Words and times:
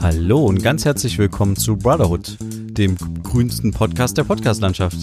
Hallo 0.00 0.44
und 0.44 0.62
ganz 0.62 0.84
herzlich 0.84 1.18
willkommen 1.18 1.56
zu 1.56 1.76
Brotherhood, 1.76 2.36
dem 2.40 2.96
grünsten 3.22 3.70
Podcast 3.70 4.18
der 4.18 4.24
Podcastlandschaft. 4.24 4.98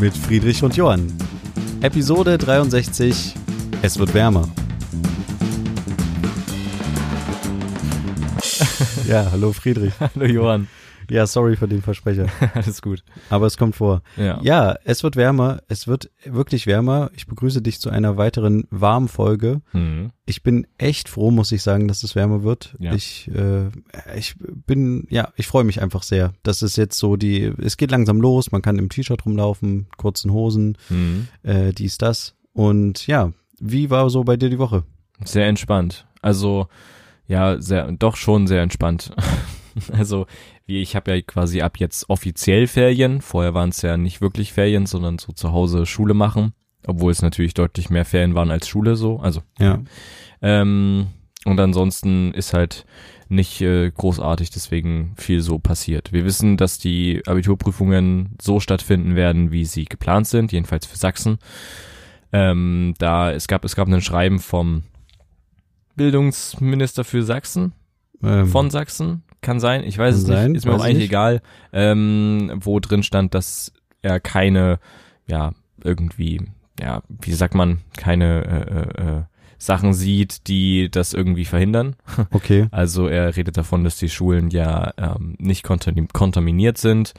Mit 0.00 0.16
Friedrich 0.16 0.62
und 0.62 0.76
Johann. 0.76 1.12
Episode 1.80 2.38
63. 2.38 3.34
Es 3.82 3.98
wird 3.98 4.14
wärmer. 4.14 4.48
ja, 9.08 9.30
hallo 9.30 9.52
Friedrich. 9.52 9.92
Hallo 10.00 10.24
Johann. 10.26 10.68
Ja, 11.10 11.26
sorry 11.26 11.56
für 11.56 11.68
den 11.68 11.82
Versprecher. 11.82 12.26
Alles 12.54 12.82
gut. 12.82 13.02
Aber 13.30 13.46
es 13.46 13.56
kommt 13.56 13.76
vor. 13.76 14.02
Ja. 14.16 14.40
Ja, 14.42 14.76
es 14.84 15.02
wird 15.02 15.16
wärmer. 15.16 15.62
Es 15.68 15.86
wird 15.86 16.10
wirklich 16.24 16.66
wärmer. 16.66 17.10
Ich 17.14 17.26
begrüße 17.26 17.62
dich 17.62 17.80
zu 17.80 17.90
einer 17.90 18.16
weiteren 18.16 18.64
warmen 18.70 19.08
Folge. 19.08 19.60
Mhm. 19.72 20.10
Ich 20.26 20.42
bin 20.42 20.66
echt 20.78 21.08
froh, 21.08 21.30
muss 21.30 21.52
ich 21.52 21.62
sagen, 21.62 21.88
dass 21.88 22.02
es 22.02 22.14
wärmer 22.14 22.42
wird. 22.42 22.74
Ja. 22.78 22.94
Ich, 22.94 23.30
äh, 23.34 23.68
ich 24.16 24.36
bin, 24.38 25.06
ja, 25.10 25.28
ich 25.36 25.46
freue 25.46 25.64
mich 25.64 25.82
einfach 25.82 26.02
sehr. 26.02 26.32
Das 26.42 26.62
ist 26.62 26.76
jetzt 26.76 26.98
so 26.98 27.16
die, 27.16 27.52
es 27.62 27.76
geht 27.76 27.90
langsam 27.90 28.20
los. 28.20 28.52
Man 28.52 28.62
kann 28.62 28.78
im 28.78 28.88
T-Shirt 28.88 29.24
rumlaufen, 29.26 29.86
kurzen 29.96 30.32
Hosen, 30.32 30.76
Mhm. 30.88 31.28
äh, 31.42 31.72
dies, 31.72 31.98
das. 31.98 32.34
Und 32.52 33.06
ja, 33.06 33.32
wie 33.60 33.90
war 33.90 34.08
so 34.10 34.24
bei 34.24 34.36
dir 34.36 34.50
die 34.50 34.58
Woche? 34.58 34.84
Sehr 35.24 35.46
entspannt. 35.46 36.06
Also, 36.22 36.68
ja, 37.26 37.60
sehr, 37.60 37.90
doch 37.92 38.16
schon 38.16 38.46
sehr 38.46 38.62
entspannt. 38.62 39.12
also, 39.92 40.26
wie 40.66 40.80
ich 40.80 40.96
habe 40.96 41.14
ja 41.14 41.22
quasi 41.22 41.62
ab 41.62 41.78
jetzt 41.78 42.08
offiziell 42.10 42.66
Ferien. 42.66 43.20
Vorher 43.20 43.54
waren 43.54 43.70
es 43.70 43.82
ja 43.82 43.96
nicht 43.96 44.20
wirklich 44.20 44.52
Ferien, 44.52 44.86
sondern 44.86 45.18
so 45.18 45.32
zu 45.32 45.52
Hause 45.52 45.86
Schule 45.86 46.14
machen. 46.14 46.52
Obwohl 46.86 47.12
es 47.12 47.22
natürlich 47.22 47.54
deutlich 47.54 47.88
mehr 47.88 48.04
Ferien 48.04 48.34
waren 48.34 48.50
als 48.50 48.68
Schule 48.68 48.96
so. 48.96 49.18
Also, 49.18 49.40
Ja, 49.58 49.80
ähm, 50.42 51.06
und 51.44 51.60
ansonsten 51.60 52.32
ist 52.32 52.54
halt 52.54 52.86
nicht 53.28 53.60
äh, 53.60 53.90
großartig 53.90 54.50
deswegen 54.50 55.14
viel 55.16 55.40
so 55.40 55.58
passiert. 55.58 56.12
Wir 56.12 56.24
wissen, 56.24 56.56
dass 56.56 56.78
die 56.78 57.22
Abiturprüfungen 57.26 58.36
so 58.40 58.60
stattfinden 58.60 59.16
werden, 59.16 59.50
wie 59.50 59.64
sie 59.64 59.84
geplant 59.84 60.26
sind, 60.26 60.52
jedenfalls 60.52 60.86
für 60.86 60.96
Sachsen. 60.96 61.38
Ähm, 62.32 62.94
da 62.98 63.32
es 63.32 63.46
gab 63.46 63.64
es 63.64 63.76
gab 63.76 63.88
ein 63.88 64.00
Schreiben 64.00 64.38
vom 64.38 64.84
Bildungsminister 65.96 67.04
für 67.04 67.22
Sachsen, 67.22 67.72
ähm, 68.22 68.46
von 68.46 68.70
Sachsen, 68.70 69.22
kann 69.44 69.60
sein, 69.60 69.84
ich 69.84 69.96
weiß 69.96 70.14
Kann 70.14 70.20
es 70.22 70.26
sein, 70.26 70.50
nicht, 70.52 70.58
ist 70.58 70.66
mir 70.66 70.72
auch 70.72 70.78
ich 70.78 70.84
eigentlich 70.84 70.96
nicht. 70.98 71.10
egal, 71.10 71.40
ähm, 71.72 72.50
wo 72.56 72.80
drin 72.80 73.02
stand, 73.04 73.34
dass 73.34 73.72
er 74.02 74.18
keine, 74.18 74.80
ja, 75.26 75.52
irgendwie, 75.82 76.42
ja, 76.80 77.02
wie 77.08 77.32
sagt 77.32 77.54
man, 77.54 77.78
keine 77.96 78.44
äh, 78.44 79.02
äh, 79.02 79.18
äh, 79.18 79.22
Sachen 79.58 79.94
sieht, 79.94 80.48
die 80.48 80.90
das 80.90 81.14
irgendwie 81.14 81.44
verhindern. 81.44 81.94
okay. 82.32 82.66
Also 82.70 83.06
er 83.06 83.36
redet 83.36 83.56
davon, 83.56 83.84
dass 83.84 83.96
die 83.96 84.08
Schulen 84.10 84.50
ja 84.50 84.92
ähm, 84.98 85.36
nicht 85.38 85.64
kontam- 85.64 86.08
kontaminiert 86.12 86.76
sind 86.78 87.14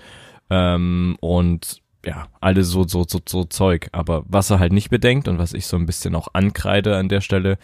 ähm, 0.50 1.16
und 1.22 1.82
ja, 2.06 2.28
alle 2.40 2.64
so, 2.64 2.88
so, 2.88 3.04
so, 3.08 3.20
so 3.28 3.46
Zeug. 3.46 3.90
Aber 3.94 4.24
was 4.28 4.52
er 4.52 4.60
halt 4.60 4.74
nicht 4.74 4.92
bedenkt 4.92 5.28
und 5.28 5.40
was 5.40 5.54
ich 5.54 5.66
so 5.66 5.76
ein 5.76 5.88
bisschen 5.88 6.14
auch 6.14 6.28
ankreide 6.34 6.98
an 6.98 7.10
der 7.10 7.22
Stelle, 7.22 7.58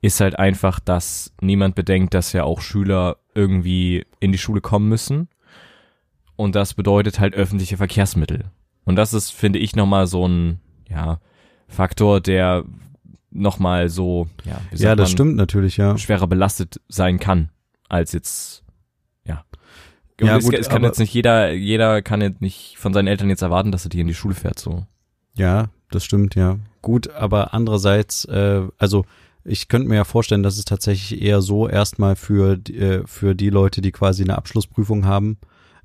ist 0.00 0.20
halt 0.20 0.38
einfach, 0.38 0.78
dass 0.78 1.32
niemand 1.40 1.74
bedenkt, 1.74 2.14
dass 2.14 2.32
ja 2.32 2.44
auch 2.44 2.60
Schüler 2.60 3.16
irgendwie 3.38 4.04
in 4.20 4.32
die 4.32 4.38
Schule 4.38 4.60
kommen 4.60 4.88
müssen. 4.88 5.28
Und 6.36 6.54
das 6.54 6.74
bedeutet 6.74 7.20
halt 7.20 7.34
öffentliche 7.34 7.76
Verkehrsmittel. 7.76 8.50
Und 8.84 8.96
das 8.96 9.14
ist, 9.14 9.30
finde 9.30 9.58
ich, 9.58 9.76
nochmal 9.76 10.06
so 10.06 10.26
ein, 10.26 10.60
ja, 10.88 11.20
Faktor, 11.68 12.20
der 12.20 12.64
nochmal 13.30 13.88
so, 13.88 14.26
ja, 14.44 14.60
Ja, 14.72 14.96
das 14.96 15.10
man, 15.10 15.12
stimmt 15.12 15.36
natürlich, 15.36 15.76
ja. 15.76 15.96
schwerer 15.98 16.26
belastet 16.26 16.80
sein 16.88 17.18
kann, 17.18 17.50
als 17.88 18.12
jetzt, 18.12 18.64
ja. 19.24 19.44
Und 20.20 20.26
Ja, 20.26 20.38
es, 20.38 20.44
gut, 20.44 20.54
es 20.54 20.68
kann 20.68 20.82
jetzt 20.82 20.98
nicht 20.98 21.12
jeder, 21.12 21.52
jeder 21.52 22.02
kann 22.02 22.22
jetzt 22.22 22.40
nicht 22.40 22.76
von 22.78 22.94
seinen 22.94 23.06
Eltern 23.06 23.28
jetzt 23.28 23.42
erwarten, 23.42 23.70
dass 23.70 23.84
er 23.84 23.90
die 23.90 24.00
in 24.00 24.06
die 24.06 24.14
Schule 24.14 24.34
fährt, 24.34 24.58
so. 24.58 24.86
Ja, 25.34 25.68
das 25.90 26.04
stimmt, 26.04 26.34
ja. 26.34 26.58
Gut, 26.80 27.10
aber 27.10 27.52
andererseits, 27.54 28.24
äh, 28.24 28.62
also 28.78 29.04
ich 29.48 29.68
könnte 29.68 29.88
mir 29.88 29.96
ja 29.96 30.04
vorstellen, 30.04 30.42
dass 30.42 30.58
es 30.58 30.64
tatsächlich 30.64 31.20
eher 31.22 31.40
so 31.40 31.68
erstmal 31.68 32.14
für, 32.16 32.56
die- 32.56 32.76
äh, 32.78 33.02
für 33.06 33.34
die 33.34 33.50
Leute, 33.50 33.80
die 33.80 33.92
quasi 33.92 34.22
eine 34.22 34.36
Abschlussprüfung 34.38 35.04
haben, 35.06 35.38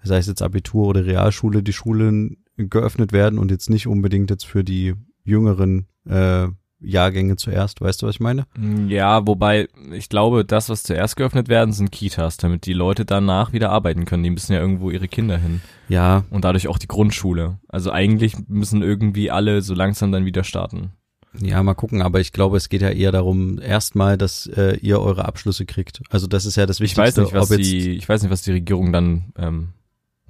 sei 0.04 0.18
es 0.18 0.28
jetzt 0.28 0.42
Abitur 0.42 0.88
oder 0.88 1.06
Realschule, 1.06 1.64
die 1.64 1.74
Schulen 1.74 2.38
geöffnet 2.58 3.14
werden 3.14 3.40
und 3.40 3.52
jetzt 3.52 3.70
nicht 3.70 3.88
unbedingt 3.88 4.30
jetzt 4.30 4.46
für 4.46 4.64
die 4.64 4.94
jüngeren 5.24 5.88
äh, 6.08 6.48
Jahrgänge 6.86 7.38
zuerst. 7.38 7.80
Weißt 7.80 8.02
du, 8.02 8.08
was 8.08 8.16
ich 8.16 8.20
meine? 8.20 8.46
Ja, 8.90 9.26
wobei, 9.26 9.70
ich 9.94 10.10
glaube, 10.10 10.44
das, 10.44 10.68
was 10.68 10.84
zuerst 10.84 11.16
geöffnet 11.16 11.48
werden, 11.48 11.72
sind 11.72 11.92
Kitas, 11.94 12.36
damit 12.36 12.66
die 12.66 12.74
Leute 12.74 13.06
danach 13.06 13.54
wieder 13.54 13.72
arbeiten 13.72 14.04
können. 14.04 14.24
Die 14.24 14.30
müssen 14.30 14.52
ja 14.52 14.60
irgendwo 14.60 14.90
ihre 14.92 15.08
Kinder 15.08 15.38
hin. 15.38 15.62
Ja, 15.88 16.26
Und 16.30 16.44
dadurch 16.44 16.68
auch 16.68 16.78
die 16.78 16.88
Grundschule. 16.90 17.58
Also 17.70 17.92
eigentlich 17.92 18.36
müssen 18.50 18.82
irgendwie 18.84 19.32
alle 19.32 19.62
so 19.62 19.74
langsam 19.74 20.12
dann 20.12 20.26
wieder 20.26 20.44
starten. 20.44 20.92
Ja, 21.40 21.62
mal 21.64 21.74
gucken, 21.74 22.02
aber 22.02 22.20
ich 22.20 22.32
glaube, 22.32 22.58
es 22.58 22.70
geht 22.70 22.82
ja 22.82 22.90
eher 22.90 23.12
darum, 23.12 23.60
erstmal, 23.60 24.18
dass 24.18 24.48
äh, 24.48 24.78
ihr 24.78 25.00
eure 25.02 25.26
Abschlüsse 25.26 25.66
kriegt. 25.66 26.02
Also 26.10 26.28
das 26.28 26.46
ist 26.46 26.56
ja 26.56 26.66
das 26.66 26.78
Ich 26.78 26.96
Wichtigste. 26.96 27.02
weiß 27.02 27.18
nicht, 27.18 27.34
was 27.34 27.50
die, 27.50 27.92
ich 27.92 28.08
weiß 28.08 28.22
nicht, 28.22 28.32
was 28.32 28.42
die 28.44 28.52
Regierung 28.52 28.92
dann, 28.94 29.34
ähm, 29.38 29.70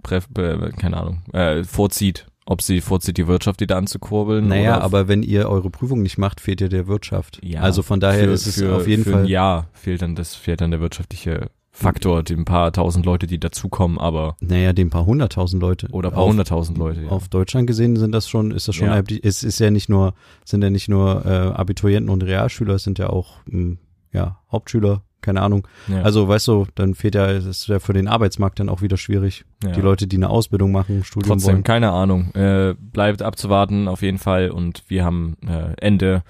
präf, 0.01 0.27
äh, 0.37 0.71
keine 0.71 0.97
Ahnung, 0.97 1.23
äh, 1.33 1.63
vorzieht. 1.63 2.25
Ob 2.45 2.61
sie 2.61 2.81
vorzieht, 2.81 3.17
die 3.17 3.27
Wirtschaft 3.27 3.61
wieder 3.61 3.77
anzukurbeln. 3.77 4.49
Naja, 4.49 4.81
aber 4.81 5.07
wenn 5.07 5.23
ihr 5.23 5.47
eure 5.47 5.69
Prüfung 5.69 6.01
nicht 6.01 6.17
macht, 6.17 6.41
fehlt 6.41 6.59
ihr 6.59 6.67
der 6.67 6.87
Wirtschaft. 6.87 7.39
Ja, 7.41 7.61
also 7.61 7.83
von 7.83 8.01
daher 8.01 8.25
für, 8.25 8.31
ist 8.31 8.47
es 8.47 8.55
für, 8.59 8.75
auf 8.75 8.85
jeden 8.85 9.05
für 9.05 9.11
Fall. 9.11 9.29
Jahr 9.29 9.69
fehlt 9.71 10.01
dann 10.01 10.15
das, 10.15 10.35
fehlt 10.35 10.59
dann 10.59 10.71
der 10.71 10.81
wirtschaftliche 10.81 11.49
Faktor, 11.75 12.21
die 12.21 12.35
ein 12.35 12.45
paar 12.45 12.71
tausend 12.71 13.03
Leute, 13.05 13.25
die 13.25 13.39
dazukommen, 13.39 13.97
aber, 13.97 14.37
Naja, 14.39 14.73
den 14.73 14.91
paar 14.91 15.07
hunderttausend 15.07 15.59
Leute. 15.61 15.87
oder 15.91 16.11
paar 16.11 16.21
auf, 16.23 16.29
hunderttausend 16.29 16.77
Leute, 16.77 17.01
ja. 17.01 17.09
Auf 17.09 17.27
Deutschland 17.29 17.65
gesehen 17.65 17.95
sind 17.95 18.11
das 18.11 18.29
schon, 18.29 18.51
ist 18.51 18.67
das 18.67 18.75
schon, 18.75 18.87
Ja. 18.87 19.01
es 19.23 19.43
ist 19.43 19.59
ja 19.59 19.71
nicht 19.71 19.89
nur, 19.89 20.13
sind 20.45 20.63
ja 20.63 20.69
nicht 20.69 20.87
nur 20.87 21.25
äh, 21.25 21.29
Abiturienten 21.29 22.09
und 22.11 22.23
Realschüler, 22.23 22.75
es 22.75 22.83
sind 22.83 22.99
ja 22.99 23.09
auch, 23.09 23.37
mh, 23.47 23.77
ja, 24.11 24.37
Hauptschüler, 24.51 25.01
keine 25.21 25.41
Ahnung. 25.41 25.67
ja. 25.87 26.03
Also, 26.03 26.27
weißt 26.27 26.47
du, 26.49 26.67
dann 26.75 26.93
fehlt 26.93 27.15
ja, 27.15 27.31
es 27.31 27.45
ist 27.45 27.67
ja 27.67 27.79
für 27.79 27.93
den 27.93 28.07
Arbeitsmarkt 28.07 28.59
dann 28.59 28.69
auch 28.69 28.83
wieder 28.83 28.97
schwierig. 28.97 29.43
ja. 29.63 29.71
Die 29.71 29.81
Leute, 29.81 30.05
die 30.05 30.17
eine 30.17 30.29
Ausbildung 30.29 30.71
machen, 30.71 31.03
Studium 31.03 31.37
Trotzdem, 31.37 31.53
wollen. 31.55 31.63
keine 31.63 31.91
Ahnung. 31.91 32.31
Äh, 32.35 32.75
bleibt 32.77 33.23
abzuwarten 33.23 33.87
auf 33.87 34.03
jeden 34.03 34.19
Fall 34.19 34.51
und 34.51 34.83
wir 34.89 35.03
haben 35.05 35.37
äh, 35.47 35.73
Ende, 35.83 36.21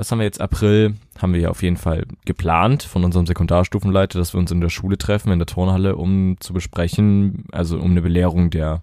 was 0.00 0.10
haben 0.10 0.18
wir 0.18 0.24
jetzt, 0.24 0.40
April, 0.40 0.94
haben 1.18 1.34
wir 1.34 1.40
ja 1.40 1.50
auf 1.50 1.62
jeden 1.62 1.76
Fall 1.76 2.06
geplant 2.24 2.82
von 2.82 3.04
unserem 3.04 3.26
Sekundarstufenleiter, 3.26 4.18
dass 4.18 4.32
wir 4.32 4.38
uns 4.38 4.50
in 4.50 4.62
der 4.62 4.70
Schule 4.70 4.96
treffen, 4.96 5.30
in 5.30 5.38
der 5.38 5.46
Turnhalle, 5.46 5.96
um 5.96 6.36
zu 6.40 6.54
besprechen, 6.54 7.44
also 7.52 7.78
um 7.78 7.90
eine 7.90 8.00
Belehrung 8.00 8.48
der 8.48 8.82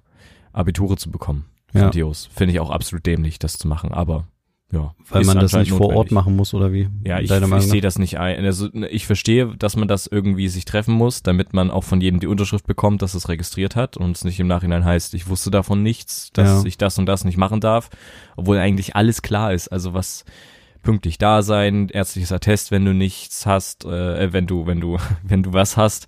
Abiture 0.54 0.96
zu 0.96 1.10
bekommen. 1.10 1.46
Ja. 1.74 1.82
Grandios. 1.82 2.30
Finde 2.36 2.54
ich 2.54 2.60
auch 2.60 2.70
absolut 2.70 3.06
dämlich, 3.08 3.40
das 3.40 3.58
zu 3.58 3.68
machen, 3.68 3.92
aber 3.92 4.28
ja. 4.72 4.94
Weil 5.10 5.24
man 5.24 5.40
das 5.40 5.54
nicht 5.54 5.72
vor 5.72 5.88
Ort 5.88 5.96
notwendig. 5.96 6.12
machen 6.12 6.36
muss, 6.36 6.54
oder 6.54 6.72
wie? 6.72 6.88
Ja, 7.04 7.20
ich, 7.20 7.32
ich 7.32 7.64
sehe 7.64 7.82
das 7.82 7.98
nicht 7.98 8.20
ein. 8.20 8.46
Also 8.46 8.70
ich 8.74 9.08
verstehe, 9.08 9.56
dass 9.58 9.76
man 9.76 9.88
das 9.88 10.06
irgendwie 10.08 10.50
sich 10.50 10.66
treffen 10.66 10.94
muss, 10.94 11.24
damit 11.24 11.54
man 11.54 11.72
auch 11.72 11.84
von 11.86 12.00
jedem 12.00 12.20
die 12.20 12.28
Unterschrift 12.28 12.68
bekommt, 12.68 13.02
dass 13.02 13.16
es 13.16 13.28
registriert 13.28 13.76
hat 13.76 13.98
und 13.98 14.16
es 14.18 14.24
nicht 14.24 14.40
im 14.40 14.48
Nachhinein 14.48 14.86
heißt, 14.86 15.14
ich 15.16 15.30
wusste 15.30 15.50
davon 15.50 15.82
nichts, 15.82 16.32
dass 16.34 16.64
Ja. 16.64 16.68
ich 16.68 16.78
das 16.78 17.00
und 17.00 17.08
das 17.08 17.24
nicht 17.24 17.38
machen 17.38 17.60
darf, 17.60 17.90
obwohl 18.36 18.58
eigentlich 18.58 18.96
alles 18.96 19.24
klar 19.24 19.54
ist. 19.54 19.70
Also 19.70 19.94
was 19.94 20.26
pünktlich 20.82 21.18
da 21.18 21.42
sein, 21.42 21.90
ärztliches 21.90 22.32
Attest, 22.32 22.72
wenn 22.72 22.86
du 22.86 22.94
nichts 22.94 23.46
hast, 23.46 23.86
äh, 23.86 24.32
wenn 24.34 24.48
du, 24.48 24.66
wenn 24.66 24.80
du, 24.80 24.98
wenn 25.24 25.44
du 25.44 25.54
was 25.54 25.78
hast 25.78 26.08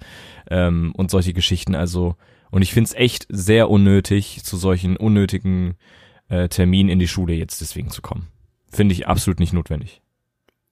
ähm, 0.49 0.93
und 0.95 1.11
solche 1.11 1.33
Geschichten. 1.33 1.75
Also 1.75 2.15
und 2.51 2.61
ich 2.61 2.73
finde 2.73 2.87
es 2.87 2.95
echt 2.95 3.27
sehr 3.29 3.69
unnötig, 3.69 4.43
zu 4.43 4.57
solchen 4.57 4.97
unnötigen 4.97 5.75
äh, 6.29 6.49
Terminen 6.49 6.89
in 6.89 6.99
die 6.99 7.07
Schule 7.07 7.33
jetzt 7.33 7.61
deswegen 7.61 7.89
zu 7.89 8.01
kommen. 8.01 8.27
Finde 8.67 8.93
ich 8.93 9.07
absolut 9.07 9.39
nicht 9.39 9.53
notwendig. 9.53 10.01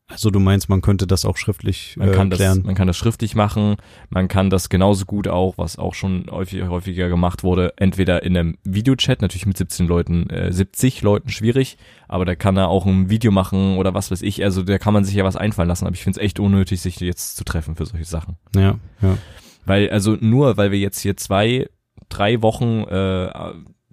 Also 0.09 0.29
du 0.29 0.39
meinst, 0.39 0.69
man 0.69 0.79
könnte 0.81 1.05
das 1.05 1.25
auch 1.25 1.35
schriftlich 1.35 1.95
Man 1.97 2.09
äh, 2.09 2.11
kann, 2.13 2.29
das, 2.29 2.39
klären. 2.39 2.61
man 2.63 2.75
kann 2.75 2.87
das 2.87 2.95
schriftlich 2.95 3.35
machen, 3.35 3.75
man 4.09 4.29
kann 4.29 4.49
das 4.49 4.69
genauso 4.69 5.03
gut 5.03 5.27
auch, 5.27 5.57
was 5.57 5.77
auch 5.77 5.93
schon 5.95 6.27
häufig, 6.31 6.63
häufiger 6.63 7.09
gemacht 7.09 7.43
wurde, 7.43 7.73
entweder 7.75 8.23
in 8.23 8.37
einem 8.37 8.57
Videochat, 8.63 9.21
natürlich 9.21 9.45
mit 9.45 9.57
17 9.57 9.85
Leuten, 9.85 10.29
äh, 10.29 10.53
70 10.53 11.01
Leuten 11.01 11.29
schwierig, 11.29 11.77
aber 12.07 12.23
da 12.23 12.35
kann 12.35 12.55
er 12.55 12.69
auch 12.69 12.85
ein 12.85 13.09
Video 13.09 13.31
machen 13.31 13.75
oder 13.75 13.93
was 13.93 14.09
weiß 14.09 14.21
ich, 14.21 14.41
also 14.45 14.63
da 14.63 14.77
kann 14.77 14.93
man 14.93 15.03
sich 15.03 15.13
ja 15.13 15.25
was 15.25 15.35
einfallen 15.35 15.67
lassen, 15.67 15.85
aber 15.85 15.95
ich 15.95 16.03
finde 16.03 16.19
es 16.19 16.25
echt 16.25 16.39
unnötig, 16.39 16.79
sich 16.79 17.01
jetzt 17.01 17.35
zu 17.35 17.43
treffen 17.43 17.75
für 17.75 17.85
solche 17.85 18.05
Sachen. 18.05 18.37
Ja, 18.55 18.79
ja. 19.01 19.17
Weil, 19.65 19.89
also 19.89 20.15
nur 20.21 20.55
weil 20.55 20.71
wir 20.71 20.79
jetzt 20.79 21.01
hier 21.01 21.17
zwei, 21.17 21.67
drei 22.07 22.41
Wochen 22.41 22.83
äh, 22.83 23.29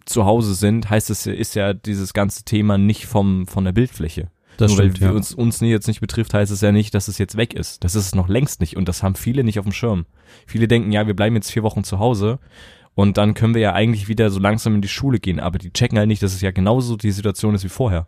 zu 0.06 0.25
Hause 0.25 0.55
sind, 0.55 0.88
heißt 0.88 1.10
es, 1.10 1.26
ist 1.26 1.56
ja 1.56 1.75
dieses 1.75 2.14
ganze 2.14 2.44
Thema 2.44 2.78
nicht 2.78 3.06
vom 3.06 3.49
von 3.49 3.64
der 3.64 3.72
Bildfläche. 3.72 4.31
Das 4.56 4.70
Nur 4.70 4.78
stimmt, 4.78 5.00
weil 5.00 5.08
ja. 5.08 5.14
uns, 5.14 5.34
uns 5.34 5.60
jetzt 5.60 5.88
nicht 5.88 6.00
betrifft, 6.00 6.34
heißt 6.34 6.52
es 6.52 6.60
ja 6.60 6.72
nicht, 6.72 6.94
dass 6.94 7.08
es 7.08 7.18
jetzt 7.18 7.36
weg 7.36 7.54
ist. 7.54 7.82
Das 7.84 7.94
ist 7.94 8.06
es 8.06 8.14
noch 8.14 8.28
längst 8.28 8.60
nicht 8.60 8.76
und 8.76 8.88
das 8.88 9.02
haben 9.02 9.14
viele 9.14 9.44
nicht 9.44 9.58
auf 9.58 9.64
dem 9.64 9.72
Schirm. 9.72 10.06
Viele 10.46 10.68
denken, 10.68 10.92
ja, 10.92 11.06
wir 11.06 11.14
bleiben 11.14 11.34
jetzt 11.34 11.50
vier 11.50 11.62
Wochen 11.62 11.84
zu 11.84 11.98
Hause 11.98 12.38
und 12.94 13.16
dann 13.16 13.34
können 13.34 13.54
wir 13.54 13.60
ja 13.60 13.72
eigentlich 13.72 14.08
wieder 14.08 14.30
so 14.30 14.38
langsam 14.38 14.76
in 14.76 14.82
die 14.82 14.88
Schule 14.88 15.18
gehen, 15.18 15.40
aber 15.40 15.58
die 15.58 15.72
checken 15.72 15.98
halt 15.98 16.08
nicht, 16.08 16.22
dass 16.22 16.34
es 16.34 16.40
ja 16.40 16.52
genauso 16.52 16.96
die 16.96 17.10
Situation 17.10 17.54
ist 17.54 17.64
wie 17.64 17.68
vorher. 17.68 18.06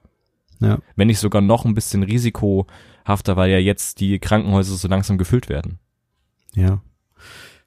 Ja. 0.61 0.79
Wenn 0.95 1.09
nicht 1.09 1.19
sogar 1.19 1.43
noch 1.43 1.65
ein 1.65 1.75
bisschen 1.75 2.03
risikohafter, 2.03 3.37
weil 3.37 3.51
ja 3.51 3.59
jetzt 3.59 4.01
die 4.01 4.19
Krankenhäuser 4.19 4.77
so 4.77 4.89
langsam 4.89 5.19
gefüllt 5.19 5.49
werden. 5.49 5.79
Ja. 6.55 6.81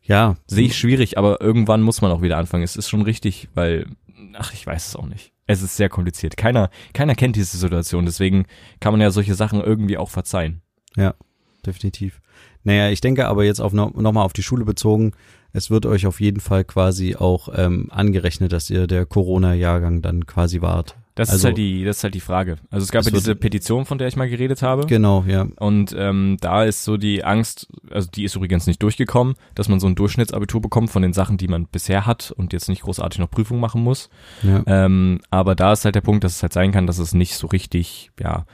Ja, 0.01 0.37
Sehe 0.47 0.65
ich 0.65 0.75
schwierig, 0.75 1.19
aber 1.19 1.39
irgendwann 1.39 1.83
muss 1.83 2.01
man 2.01 2.11
auch 2.11 2.23
wieder 2.23 2.37
anfangen. 2.37 2.63
Es 2.63 2.75
ist 2.75 2.89
schon 2.89 3.03
richtig, 3.03 3.47
weil, 3.53 3.85
ach, 4.33 4.53
ich 4.53 4.65
weiß 4.65 4.87
es 4.87 4.95
auch 4.95 5.05
nicht. 5.05 5.33
Es 5.49 5.63
ist 5.63 5.77
sehr 5.77 5.89
kompliziert. 5.89 6.37
Keiner, 6.37 6.69
keiner 6.93 7.15
kennt 7.15 7.35
diese 7.35 7.57
Situation, 7.57 8.05
deswegen 8.05 8.45
kann 8.79 8.93
man 8.93 9.01
ja 9.01 9.09
solche 9.09 9.33
Sachen 9.33 9.59
irgendwie 9.59 9.97
auch 9.97 10.11
verzeihen. 10.11 10.61
Ja, 10.95 11.15
definitiv. 11.65 12.21
Naja, 12.63 12.91
ich 12.91 13.01
denke 13.01 13.25
aber 13.25 13.43
jetzt 13.45 13.59
auf 13.59 13.73
no, 13.73 13.91
nochmal 13.95 14.25
auf 14.25 14.33
die 14.33 14.43
Schule 14.43 14.63
bezogen, 14.63 15.13
es 15.51 15.71
wird 15.71 15.87
euch 15.87 16.05
auf 16.05 16.21
jeden 16.21 16.39
Fall 16.39 16.65
quasi 16.65 17.15
auch 17.15 17.49
ähm, 17.55 17.87
angerechnet, 17.89 18.53
dass 18.53 18.69
ihr 18.69 18.85
der 18.85 19.07
Corona-Jahrgang 19.07 20.03
dann 20.03 20.27
quasi 20.27 20.61
wart. 20.61 20.95
Das 21.19 21.29
ist 21.29 21.33
Also- 21.33 21.47
halt 21.47 21.57
die, 21.57 21.83
das 21.83 21.97
ist 21.97 22.03
halt 22.03 22.15
die 22.15 22.19
Frage. 22.19 22.55
Also 22.71 22.83
es 22.83 22.91
gab 22.91 23.03
ja 23.05 23.11
diese 23.11 23.35
Petition, 23.35 23.85
von 23.85 23.97
der 23.97 24.07
ich 24.07 24.15
mal 24.15 24.29
geredet 24.29 24.61
habe. 24.61 24.85
Genau, 24.85 25.23
ja. 25.27 25.47
Und 25.57 25.93
ähm, 25.97 26.37
da 26.41 26.63
ist 26.63 26.83
so 26.83 26.97
die 26.97 27.23
Angst, 27.23 27.67
also 27.91 28.07
die 28.09 28.23
ist 28.23 28.35
übrigens 28.35 28.67
nicht 28.67 28.81
durchgekommen, 28.81 29.35
dass 29.55 29.67
man 29.69 29.79
so 29.79 29.87
ein 29.87 29.95
Durchschnittsabitur 29.95 30.61
bekommt 30.61 30.89
von 30.89 31.01
den 31.01 31.13
Sachen, 31.13 31.37
die 31.37 31.47
man 31.47 31.65
bisher 31.67 32.05
hat 32.05 32.31
und 32.35 32.53
jetzt 32.53 32.69
nicht 32.69 32.83
großartig 32.83 33.19
noch 33.19 33.29
Prüfungen 33.29 33.59
machen 33.61 33.83
muss. 33.83 34.09
ja. 34.43 34.63
Ähm, 34.65 35.19
aber 35.29 35.55
da 35.55 35.73
ist 35.73 35.85
halt 35.85 35.95
der 35.95 36.01
Punkt, 36.01 36.23
dass 36.23 36.35
es 36.37 36.41
halt 36.41 36.53
sein 36.53 36.71
kann, 36.71 36.87
dass 36.87 36.99
es 36.99 37.13
nicht 37.13 37.35
so 37.35 37.47
richtig, 37.47 38.11
ja, 38.19 38.45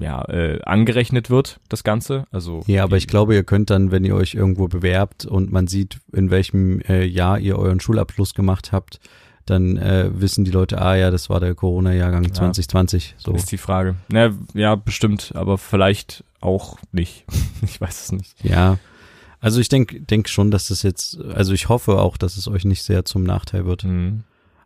ja, 0.00 0.24
äh, 0.28 0.60
angerechnet 0.64 1.30
wird, 1.30 1.60
das 1.68 1.84
Ganze. 1.84 2.24
Also 2.32 2.62
Ja, 2.66 2.82
aber 2.82 2.96
ich 2.96 3.06
glaube, 3.06 3.34
ihr 3.36 3.44
könnt 3.44 3.70
dann, 3.70 3.92
wenn 3.92 4.04
ihr 4.04 4.16
euch 4.16 4.34
irgendwo 4.34 4.66
bewerbt 4.66 5.24
und 5.26 5.52
man 5.52 5.68
sieht, 5.68 5.98
in 6.12 6.30
welchem 6.30 6.80
äh, 6.80 7.04
Jahr 7.04 7.38
ihr 7.38 7.56
euren 7.56 7.78
Schulabschluss 7.78 8.34
gemacht 8.34 8.72
habt, 8.72 8.98
dann 9.46 9.76
äh, 9.76 10.10
wissen 10.12 10.44
die 10.44 10.50
Leute, 10.50 10.80
ah 10.80 10.94
ja, 10.96 11.10
das 11.10 11.30
war 11.30 11.40
der 11.40 11.54
Corona-Jahrgang 11.54 12.24
Ja. 12.24 12.32
2020. 12.32 13.14
So. 13.18 13.32
ist 13.32 13.50
die 13.52 13.58
Frage. 13.58 13.94
Na, 14.08 14.30
ja, 14.54 14.74
bestimmt, 14.74 15.32
aber 15.34 15.56
vielleicht 15.58 16.24
auch 16.40 16.78
nicht. 16.92 17.24
ich 17.62 17.80
weiß 17.80 18.04
es 18.04 18.12
nicht. 18.12 18.34
Ja. 18.44 18.78
Also 19.40 19.60
ich 19.60 19.68
denke 19.68 20.00
denk 20.00 20.28
schon, 20.28 20.50
dass 20.50 20.68
das 20.68 20.82
jetzt, 20.82 21.18
also 21.20 21.52
ich 21.52 21.68
hoffe 21.68 21.98
auch, 22.00 22.16
dass 22.16 22.36
es 22.36 22.48
euch 22.48 22.64
nicht 22.64 22.82
sehr 22.82 23.04
zum 23.04 23.22
Nachteil 23.22 23.64
wird. 23.66 23.84
Mhm. 23.84 24.24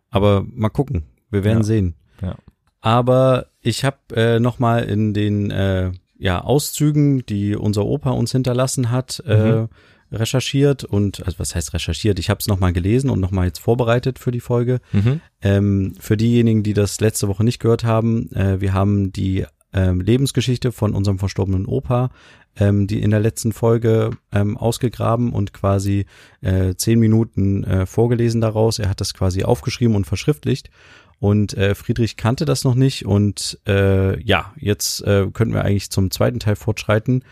Aber 0.09 0.43
mal 0.53 0.69
gucken. 0.69 1.03
Wir 1.29 1.43
werden 1.43 1.59
Ja. 1.59 1.63
sehen. 1.63 1.95
Ja. 2.21 2.35
Aber 2.81 3.45
ich 3.61 3.85
habe 3.85 3.97
äh, 4.15 4.39
nochmal 4.39 4.83
in 4.85 5.13
den 5.13 5.51
äh, 5.51 5.91
ja, 6.17 6.41
Auszügen, 6.41 7.25
die 7.25 7.55
unser 7.55 7.85
Opa 7.85 8.09
uns 8.11 8.31
hinterlassen 8.31 8.91
hat, 8.91 9.19
äh, 9.25 9.67
recherchiert 10.11 10.83
und, 10.83 11.25
also 11.25 11.39
was 11.39 11.55
heißt 11.55 11.73
recherchiert? 11.73 12.19
Ich 12.19 12.29
habe 12.29 12.39
es 12.39 12.47
nochmal 12.47 12.73
gelesen 12.73 13.09
und 13.09 13.19
nochmal 13.19 13.47
jetzt 13.47 13.59
vorbereitet 13.59 14.19
für 14.19 14.31
die 14.31 14.39
Folge. 14.39 14.79
Mhm. 14.91 15.21
Ähm, 15.41 15.93
für 15.99 16.17
diejenigen, 16.17 16.63
die 16.63 16.73
das 16.73 16.99
letzte 16.99 17.27
Woche 17.27 17.43
nicht 17.43 17.59
gehört 17.59 17.83
haben, 17.83 18.31
äh, 18.33 18.61
wir 18.61 18.73
haben 18.73 19.11
die 19.11 19.45
ähm, 19.73 20.01
Lebensgeschichte 20.01 20.71
von 20.71 20.93
unserem 20.93 21.19
verstorbenen 21.19 21.65
Opa, 21.65 22.11
ähm, 22.57 22.87
die 22.87 23.01
in 23.01 23.11
der 23.11 23.21
letzten 23.21 23.53
Folge 23.53 24.11
ähm, 24.31 24.57
ausgegraben 24.57 25.31
und 25.31 25.53
quasi 25.53 26.05
äh, 26.41 26.75
zehn 26.75 26.99
Minuten 26.99 27.63
äh, 27.63 27.85
vorgelesen 27.85 28.41
daraus. 28.41 28.79
Er 28.79 28.89
hat 28.89 29.01
das 29.01 29.13
quasi 29.13 29.43
aufgeschrieben 29.43 29.95
und 29.95 30.05
verschriftlicht. 30.05 30.69
Und 31.19 31.53
äh, 31.53 31.75
Friedrich 31.75 32.17
kannte 32.17 32.45
das 32.45 32.63
noch 32.63 32.75
nicht. 32.75 33.05
Und 33.05 33.59
äh, 33.67 34.19
ja, 34.23 34.53
jetzt 34.57 35.01
äh, 35.03 35.27
könnten 35.31 35.53
wir 35.53 35.63
eigentlich 35.63 35.91
zum 35.91 36.09
zweiten 36.09 36.39
Teil 36.39 36.55
fortschreiten 36.55 37.23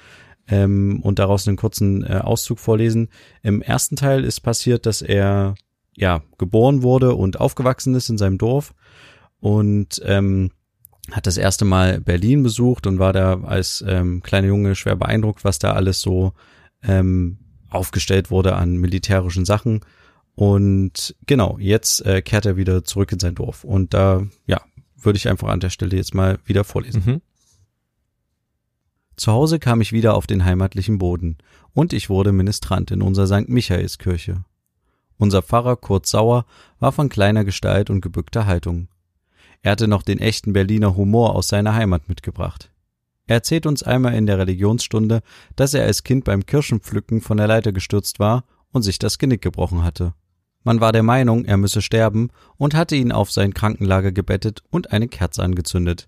ähm, 0.49 0.99
und 1.01 1.19
daraus 1.19 1.47
einen 1.47 1.57
kurzen 1.57 2.03
äh, 2.03 2.19
Auszug 2.23 2.59
vorlesen. 2.59 3.09
Im 3.43 3.61
ersten 3.61 3.95
Teil 3.95 4.23
ist 4.23 4.41
passiert, 4.41 4.85
dass 4.85 5.01
er 5.01 5.55
ja 5.95 6.21
geboren 6.37 6.83
wurde 6.83 7.15
und 7.15 7.39
aufgewachsen 7.39 7.95
ist 7.95 8.09
in 8.09 8.17
seinem 8.17 8.37
Dorf 8.37 8.73
und 9.39 10.01
ähm, 10.05 10.51
hat 11.11 11.27
das 11.27 11.37
erste 11.37 11.65
Mal 11.65 11.99
Berlin 12.01 12.43
besucht 12.43 12.87
und 12.87 12.99
war 12.99 13.13
da 13.13 13.41
als 13.41 13.83
ähm, 13.87 14.21
kleiner 14.21 14.47
Junge 14.47 14.75
schwer 14.75 14.95
beeindruckt, 14.95 15.43
was 15.43 15.59
da 15.59 15.73
alles 15.73 16.01
so 16.01 16.33
ähm, 16.83 17.39
aufgestellt 17.69 18.31
wurde 18.31 18.55
an 18.55 18.77
militärischen 18.77 19.45
Sachen. 19.45 19.81
Und 20.35 21.15
genau, 21.25 21.57
jetzt 21.59 22.05
äh, 22.05 22.21
kehrt 22.21 22.45
er 22.45 22.57
wieder 22.57 22.83
zurück 22.83 23.11
in 23.11 23.19
sein 23.19 23.35
Dorf. 23.35 23.63
Und 23.63 23.93
da, 23.93 24.23
ja, 24.45 24.61
würde 24.95 25.17
ich 25.17 25.27
einfach 25.27 25.49
an 25.49 25.59
der 25.59 25.69
Stelle 25.69 25.95
jetzt 25.95 26.13
mal 26.13 26.39
wieder 26.45 26.63
vorlesen. 26.63 27.03
Mhm. 27.05 27.21
Zu 29.19 29.33
Hause 29.33 29.59
kam 29.59 29.81
ich 29.81 29.91
wieder 29.91 30.15
auf 30.15 30.27
den 30.27 30.45
heimatlichen 30.45 30.97
Boden 30.97 31.37
und 31.73 31.91
ich 31.91 32.09
wurde 32.09 32.31
Ministrant 32.31 32.89
in 32.89 33.01
unserer 33.01 33.27
St. 33.27 33.49
Michaelskirche. 33.49 34.45
Unser 35.17 35.41
Pfarrer 35.41 35.75
Kurt 35.75 36.05
Sauer 36.05 36.45
war 36.79 36.93
von 36.93 37.09
kleiner 37.09 37.43
Gestalt 37.43 37.89
und 37.89 37.99
gebückter 37.99 38.45
Haltung. 38.45 38.87
Er 39.61 39.73
hatte 39.73 39.89
noch 39.89 40.03
den 40.03 40.19
echten 40.19 40.53
Berliner 40.53 40.95
Humor 40.95 41.35
aus 41.35 41.49
seiner 41.49 41.75
Heimat 41.75 42.07
mitgebracht. 42.07 42.71
Er 43.27 43.35
erzählt 43.35 43.65
uns 43.65 43.83
einmal 43.83 44.13
in 44.13 44.25
der 44.25 44.37
Religionsstunde, 44.37 45.21
dass 45.57 45.73
er 45.73 45.83
als 45.83 46.03
Kind 46.05 46.23
beim 46.23 46.45
Kirschenpflücken 46.45 47.19
von 47.19 47.35
der 47.35 47.47
Leiter 47.47 47.73
gestürzt 47.73 48.19
war 48.19 48.45
und 48.71 48.83
sich 48.83 48.99
das 48.99 49.17
Genick 49.17 49.41
gebrochen 49.41 49.83
hatte. 49.83 50.13
Man 50.63 50.79
war 50.79 50.93
der 50.93 51.03
Meinung, 51.03 51.43
er 51.43 51.57
müsse 51.57 51.81
sterben 51.81 52.29
und 52.55 52.73
hatte 52.73 52.95
ihn 52.95 53.11
auf 53.11 53.33
sein 53.33 53.53
Krankenlager 53.53 54.13
gebettet 54.13 54.63
und 54.69 54.93
eine 54.93 55.09
Kerze 55.09 55.43
angezündet. 55.43 56.07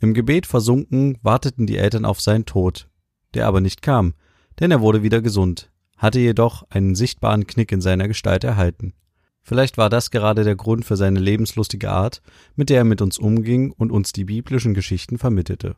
Im 0.00 0.14
Gebet 0.14 0.46
versunken 0.46 1.18
warteten 1.22 1.66
die 1.66 1.76
Eltern 1.76 2.04
auf 2.04 2.20
seinen 2.20 2.46
Tod, 2.46 2.88
der 3.34 3.46
aber 3.46 3.60
nicht 3.60 3.82
kam, 3.82 4.14
denn 4.60 4.70
er 4.70 4.80
wurde 4.80 5.02
wieder 5.02 5.20
gesund, 5.20 5.70
hatte 5.96 6.20
jedoch 6.20 6.64
einen 6.70 6.94
sichtbaren 6.94 7.46
Knick 7.46 7.72
in 7.72 7.80
seiner 7.80 8.06
Gestalt 8.06 8.44
erhalten. 8.44 8.94
Vielleicht 9.42 9.78
war 9.78 9.88
das 9.88 10.10
gerade 10.10 10.44
der 10.44 10.56
Grund 10.56 10.84
für 10.84 10.96
seine 10.96 11.20
lebenslustige 11.20 11.90
Art, 11.90 12.20
mit 12.54 12.70
der 12.70 12.78
er 12.78 12.84
mit 12.84 13.00
uns 13.00 13.18
umging 13.18 13.72
und 13.72 13.90
uns 13.90 14.12
die 14.12 14.24
biblischen 14.24 14.74
Geschichten 14.74 15.18
vermittelte. 15.18 15.74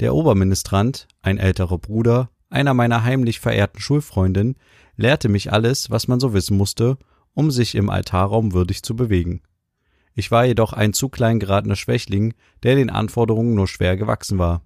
Der 0.00 0.14
Oberministrant, 0.14 1.06
ein 1.22 1.38
älterer 1.38 1.78
Bruder, 1.78 2.30
einer 2.48 2.74
meiner 2.74 3.04
heimlich 3.04 3.38
verehrten 3.38 3.80
Schulfreundin, 3.80 4.56
lehrte 4.96 5.28
mich 5.28 5.52
alles, 5.52 5.90
was 5.90 6.08
man 6.08 6.20
so 6.20 6.32
wissen 6.32 6.56
musste, 6.56 6.96
um 7.34 7.50
sich 7.50 7.74
im 7.74 7.90
Altarraum 7.90 8.52
würdig 8.52 8.82
zu 8.82 8.96
bewegen. 8.96 9.42
Ich 10.18 10.30
war 10.30 10.46
jedoch 10.46 10.72
ein 10.72 10.94
zu 10.94 11.10
klein 11.10 11.38
geratener 11.38 11.76
Schwächling, 11.76 12.32
der 12.62 12.74
den 12.74 12.88
Anforderungen 12.88 13.54
nur 13.54 13.68
schwer 13.68 13.98
gewachsen 13.98 14.38
war. 14.38 14.62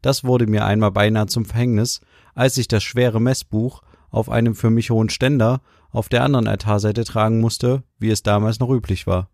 Das 0.00 0.24
wurde 0.24 0.46
mir 0.46 0.64
einmal 0.64 0.90
beinahe 0.90 1.26
zum 1.26 1.44
Verhängnis, 1.44 2.00
als 2.34 2.56
ich 2.56 2.66
das 2.66 2.82
schwere 2.82 3.20
Messbuch 3.20 3.82
auf 4.10 4.30
einem 4.30 4.54
für 4.54 4.70
mich 4.70 4.90
hohen 4.90 5.10
Ständer 5.10 5.60
auf 5.90 6.08
der 6.08 6.24
anderen 6.24 6.48
Altarseite 6.48 7.04
tragen 7.04 7.40
musste, 7.40 7.82
wie 7.98 8.08
es 8.08 8.22
damals 8.22 8.58
noch 8.58 8.70
üblich 8.70 9.06
war. 9.06 9.28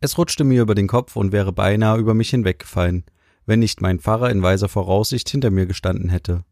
Es 0.00 0.18
rutschte 0.18 0.42
mir 0.42 0.62
über 0.62 0.74
den 0.74 0.88
Kopf 0.88 1.14
und 1.14 1.30
wäre 1.30 1.52
beinahe 1.52 1.98
über 1.98 2.14
mich 2.14 2.30
hinweggefallen, 2.30 3.04
wenn 3.46 3.60
nicht 3.60 3.80
mein 3.80 4.00
Pfarrer 4.00 4.30
in 4.30 4.42
weiser 4.42 4.68
Voraussicht 4.68 5.28
hinter 5.28 5.50
mir 5.50 5.66
gestanden 5.66 6.08
hätte. 6.08 6.44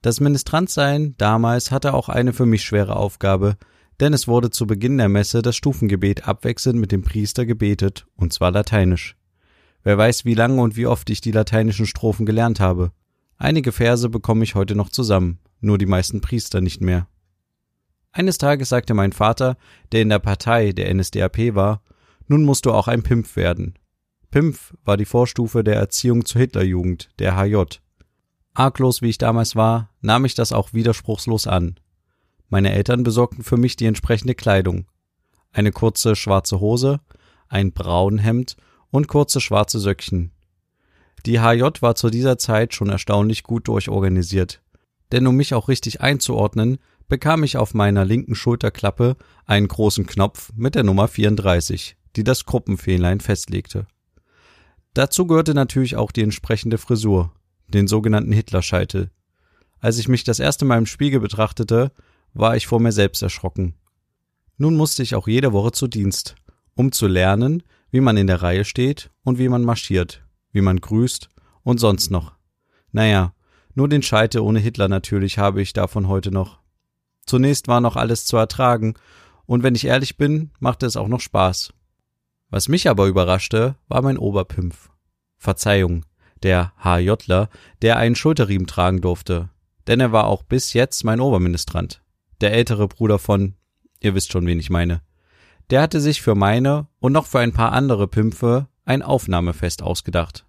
Das 0.00 0.20
Ministrantsein 0.20 1.14
damals 1.18 1.70
hatte 1.70 1.92
auch 1.92 2.08
eine 2.08 2.32
für 2.32 2.46
mich 2.46 2.62
schwere 2.62 2.96
Aufgabe, 2.96 3.58
denn 4.00 4.14
es 4.14 4.26
wurde 4.26 4.50
zu 4.50 4.66
Beginn 4.66 4.98
der 4.98 5.08
Messe 5.08 5.42
das 5.42 5.56
Stufengebet 5.56 6.26
abwechselnd 6.26 6.80
mit 6.80 6.90
dem 6.90 7.02
Priester 7.02 7.44
gebetet, 7.46 8.06
und 8.16 8.32
zwar 8.32 8.50
lateinisch. 8.50 9.16
Wer 9.82 9.96
weiß, 9.98 10.24
wie 10.24 10.34
lange 10.34 10.60
und 10.60 10.76
wie 10.76 10.86
oft 10.86 11.08
ich 11.10 11.20
die 11.20 11.32
lateinischen 11.32 11.86
Strophen 11.86 12.26
gelernt 12.26 12.60
habe. 12.60 12.92
Einige 13.36 13.72
Verse 13.72 14.08
bekomme 14.08 14.44
ich 14.44 14.54
heute 14.54 14.74
noch 14.74 14.90
zusammen, 14.90 15.38
nur 15.60 15.78
die 15.78 15.86
meisten 15.86 16.20
Priester 16.20 16.60
nicht 16.60 16.80
mehr. 16.80 17.08
Eines 18.12 18.38
Tages 18.38 18.68
sagte 18.68 18.92
mein 18.94 19.12
Vater, 19.12 19.56
der 19.92 20.02
in 20.02 20.08
der 20.08 20.18
Partei 20.18 20.72
der 20.72 20.92
NSDAP 20.92 21.54
war, 21.54 21.82
nun 22.26 22.44
musst 22.44 22.66
du 22.66 22.72
auch 22.72 22.88
ein 22.88 23.02
Pimpf 23.02 23.36
werden. 23.36 23.74
Pimpf 24.30 24.74
war 24.84 24.96
die 24.96 25.04
Vorstufe 25.04 25.64
der 25.64 25.76
Erziehung 25.76 26.24
zur 26.24 26.40
Hitlerjugend, 26.40 27.10
der 27.18 27.36
HJ. 27.36 27.78
Arglos 28.54 29.02
wie 29.02 29.08
ich 29.08 29.18
damals 29.18 29.56
war, 29.56 29.90
nahm 30.00 30.24
ich 30.24 30.34
das 30.34 30.52
auch 30.52 30.72
widerspruchslos 30.72 31.46
an. 31.46 31.76
Meine 32.50 32.72
Eltern 32.72 33.04
besorgten 33.04 33.44
für 33.44 33.56
mich 33.56 33.76
die 33.76 33.86
entsprechende 33.86 34.34
Kleidung. 34.34 34.86
Eine 35.52 35.70
kurze 35.72 36.16
schwarze 36.16 36.60
Hose, 36.60 37.00
ein 37.48 37.72
Braunhemd 37.72 38.56
und 38.90 39.08
kurze 39.08 39.40
schwarze 39.40 39.78
Söckchen. 39.78 40.32
Die 41.26 41.40
HJ 41.40 41.80
war 41.80 41.94
zu 41.94 42.10
dieser 42.10 42.38
Zeit 42.38 42.74
schon 42.74 42.88
erstaunlich 42.88 43.44
gut 43.44 43.68
durchorganisiert. 43.68 44.62
Denn 45.12 45.26
um 45.26 45.36
mich 45.36 45.54
auch 45.54 45.68
richtig 45.68 46.00
einzuordnen, 46.00 46.78
bekam 47.08 47.44
ich 47.44 47.56
auf 47.56 47.74
meiner 47.74 48.04
linken 48.04 48.34
Schulterklappe 48.34 49.16
einen 49.46 49.68
großen 49.68 50.06
Knopf 50.06 50.52
mit 50.54 50.74
der 50.74 50.84
Nummer 50.84 51.08
34, 51.08 51.96
die 52.16 52.24
das 52.24 52.46
Gruppenfähnlein 52.46 53.20
festlegte. 53.20 53.86
Dazu 54.94 55.26
gehörte 55.26 55.54
natürlich 55.54 55.96
auch 55.96 56.10
die 56.10 56.22
entsprechende 56.22 56.78
Frisur, 56.78 57.32
den 57.68 57.86
sogenannten 57.86 58.32
Hitlerscheitel. 58.32 59.10
Als 59.78 59.98
ich 59.98 60.08
mich 60.08 60.24
das 60.24 60.40
erste 60.40 60.64
Mal 60.64 60.78
im 60.78 60.86
Spiegel 60.86 61.20
betrachtete, 61.20 61.92
war 62.34 62.56
ich 62.56 62.66
vor 62.66 62.80
mir 62.80 62.92
selbst 62.92 63.22
erschrocken. 63.22 63.74
Nun 64.56 64.76
musste 64.76 65.02
ich 65.02 65.14
auch 65.14 65.26
jede 65.26 65.52
Woche 65.52 65.72
zu 65.72 65.88
Dienst, 65.88 66.34
um 66.74 66.92
zu 66.92 67.06
lernen, 67.06 67.62
wie 67.90 68.00
man 68.00 68.16
in 68.16 68.26
der 68.26 68.42
Reihe 68.42 68.64
steht 68.64 69.10
und 69.24 69.38
wie 69.38 69.48
man 69.48 69.64
marschiert, 69.64 70.24
wie 70.52 70.60
man 70.60 70.80
grüßt 70.80 71.28
und 71.62 71.80
sonst 71.80 72.10
noch. 72.10 72.32
Naja, 72.92 73.34
nur 73.74 73.88
den 73.88 74.02
Scheitel 74.02 74.40
ohne 74.40 74.58
Hitler 74.58 74.88
natürlich 74.88 75.38
habe 75.38 75.62
ich 75.62 75.72
davon 75.72 76.08
heute 76.08 76.30
noch. 76.30 76.60
Zunächst 77.24 77.68
war 77.68 77.80
noch 77.80 77.96
alles 77.96 78.24
zu 78.26 78.36
ertragen, 78.36 78.94
und 79.46 79.62
wenn 79.64 79.74
ich 79.74 79.86
ehrlich 79.86 80.16
bin, 80.16 80.50
machte 80.60 80.86
es 80.86 80.96
auch 80.96 81.08
noch 81.08 81.20
Spaß. 81.20 81.72
Was 82.50 82.68
mich 82.68 82.88
aber 82.88 83.06
überraschte, 83.06 83.76
war 83.88 84.02
mein 84.02 84.18
Oberpimpf. 84.18 84.90
Verzeihung, 85.38 86.04
der 86.42 86.72
HJler, 86.82 87.48
der 87.82 87.96
einen 87.96 88.14
Schulterriemen 88.14 88.66
tragen 88.66 89.00
durfte, 89.00 89.48
denn 89.86 90.00
er 90.00 90.12
war 90.12 90.26
auch 90.26 90.42
bis 90.42 90.72
jetzt 90.72 91.04
mein 91.04 91.20
Oberministrant. 91.20 92.02
Der 92.40 92.52
ältere 92.52 92.88
Bruder 92.88 93.18
von, 93.18 93.54
ihr 94.00 94.14
wisst 94.14 94.32
schon, 94.32 94.46
wen 94.46 94.58
ich 94.58 94.70
meine. 94.70 95.02
Der 95.70 95.82
hatte 95.82 96.00
sich 96.00 96.22
für 96.22 96.34
meine 96.34 96.88
und 96.98 97.12
noch 97.12 97.26
für 97.26 97.38
ein 97.38 97.52
paar 97.52 97.72
andere 97.72 98.08
Pimpfe 98.08 98.68
ein 98.84 99.02
Aufnahmefest 99.02 99.82
ausgedacht. 99.82 100.46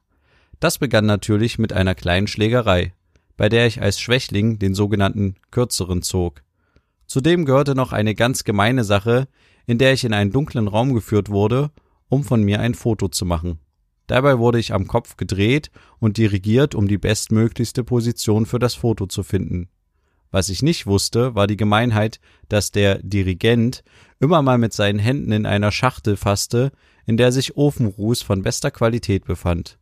Das 0.60 0.78
begann 0.78 1.06
natürlich 1.06 1.60
mit 1.60 1.74
einer 1.74 1.96
kleinen 1.96 2.28
Schlägerei, 2.28 2.94
bei 3.38 3.50
der 3.50 3.68
ich 3.68 3.82
als 3.82 4.00
Schwächling 4.00 4.60
den 4.60 4.74
sogenannten 4.74 5.36
kürzeren 5.52 6.02
zog. 6.02 6.44
Zudem 7.08 7.46
gehörte 7.46 7.76
noch 7.76 7.92
eine 7.92 8.16
ganz 8.16 8.44
gemeine 8.44 8.84
Sache, 8.84 9.28
in 9.66 9.78
der 9.78 9.94
ich 9.94 10.04
in 10.04 10.14
einen 10.14 10.32
dunklen 10.32 10.68
Raum 10.68 10.94
geführt 10.94 11.30
wurde, 11.30 11.72
um 12.10 12.24
von 12.24 12.44
mir 12.44 12.60
ein 12.60 12.74
Foto 12.74 13.08
zu 13.08 13.26
machen. 13.26 13.60
Dabei 14.08 14.40
wurde 14.40 14.60
ich 14.60 14.74
am 14.74 14.88
Kopf 14.88 15.18
gedreht 15.18 15.72
und 16.00 16.18
dirigiert, 16.18 16.76
um 16.76 16.88
die 16.88 16.98
bestmöglichste 16.98 17.84
Position 17.84 18.46
für 18.46 18.60
das 18.60 18.74
Foto 18.74 19.06
zu 19.06 19.24
finden. 19.24 19.70
Was 20.32 20.50
ich 20.50 20.64
nicht 20.64 20.88
wusste, 20.88 21.36
war 21.36 21.46
die 21.46 21.58
Gemeinheit, 21.58 22.20
dass 22.48 22.72
der 22.72 23.00
Dirigent 23.04 23.84
immer 24.20 24.42
mal 24.42 24.58
mit 24.58 24.74
seinen 24.74 25.00
Händen 25.00 25.34
in 25.34 25.46
einer 25.46 25.72
Schachtel 25.72 26.16
fasste, 26.16 26.72
in 27.06 27.18
der 27.18 27.32
sich 27.32 27.58
Ofenruß 27.58 28.22
von 28.22 28.42
bester 28.42 28.72
Qualität 28.72 29.26
befand. 29.26 29.78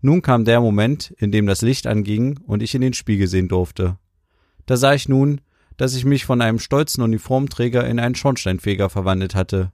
Nun 0.00 0.22
kam 0.22 0.44
der 0.44 0.60
Moment, 0.60 1.12
in 1.18 1.32
dem 1.32 1.46
das 1.46 1.62
Licht 1.62 1.86
anging 1.86 2.38
und 2.46 2.62
ich 2.62 2.74
in 2.74 2.82
den 2.82 2.92
Spiegel 2.92 3.26
sehen 3.26 3.48
durfte. 3.48 3.98
Da 4.66 4.76
sah 4.76 4.92
ich 4.92 5.08
nun, 5.08 5.40
dass 5.76 5.94
ich 5.94 6.04
mich 6.04 6.24
von 6.26 6.42
einem 6.42 6.58
stolzen 6.58 7.02
Uniformträger 7.02 7.86
in 7.86 7.98
einen 7.98 8.14
Schornsteinfeger 8.14 8.90
verwandelt 8.90 9.34
hatte. 9.34 9.72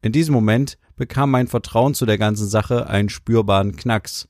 In 0.00 0.12
diesem 0.12 0.34
Moment 0.34 0.78
bekam 0.96 1.30
mein 1.30 1.46
Vertrauen 1.46 1.94
zu 1.94 2.06
der 2.06 2.18
ganzen 2.18 2.48
Sache 2.48 2.88
einen 2.88 3.08
spürbaren 3.08 3.76
Knacks. 3.76 4.28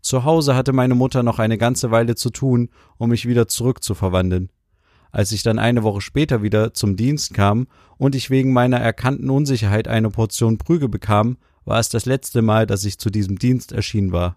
Zu 0.00 0.24
Hause 0.24 0.54
hatte 0.54 0.72
meine 0.72 0.94
Mutter 0.94 1.22
noch 1.22 1.38
eine 1.38 1.58
ganze 1.58 1.90
Weile 1.90 2.14
zu 2.14 2.30
tun, 2.30 2.68
um 2.98 3.10
mich 3.10 3.26
wieder 3.26 3.48
zurückzuverwandeln. 3.48 4.50
Als 5.14 5.30
ich 5.30 5.44
dann 5.44 5.60
eine 5.60 5.84
Woche 5.84 6.00
später 6.00 6.42
wieder 6.42 6.74
zum 6.74 6.96
Dienst 6.96 7.34
kam 7.34 7.68
und 7.98 8.16
ich 8.16 8.30
wegen 8.30 8.52
meiner 8.52 8.78
erkannten 8.78 9.30
Unsicherheit 9.30 9.86
eine 9.86 10.10
Portion 10.10 10.58
Prügel 10.58 10.88
bekam, 10.88 11.36
war 11.64 11.78
es 11.78 11.88
das 11.88 12.04
letzte 12.04 12.42
Mal, 12.42 12.66
dass 12.66 12.82
ich 12.82 12.98
zu 12.98 13.10
diesem 13.10 13.38
Dienst 13.38 13.70
erschienen 13.70 14.10
war. 14.10 14.36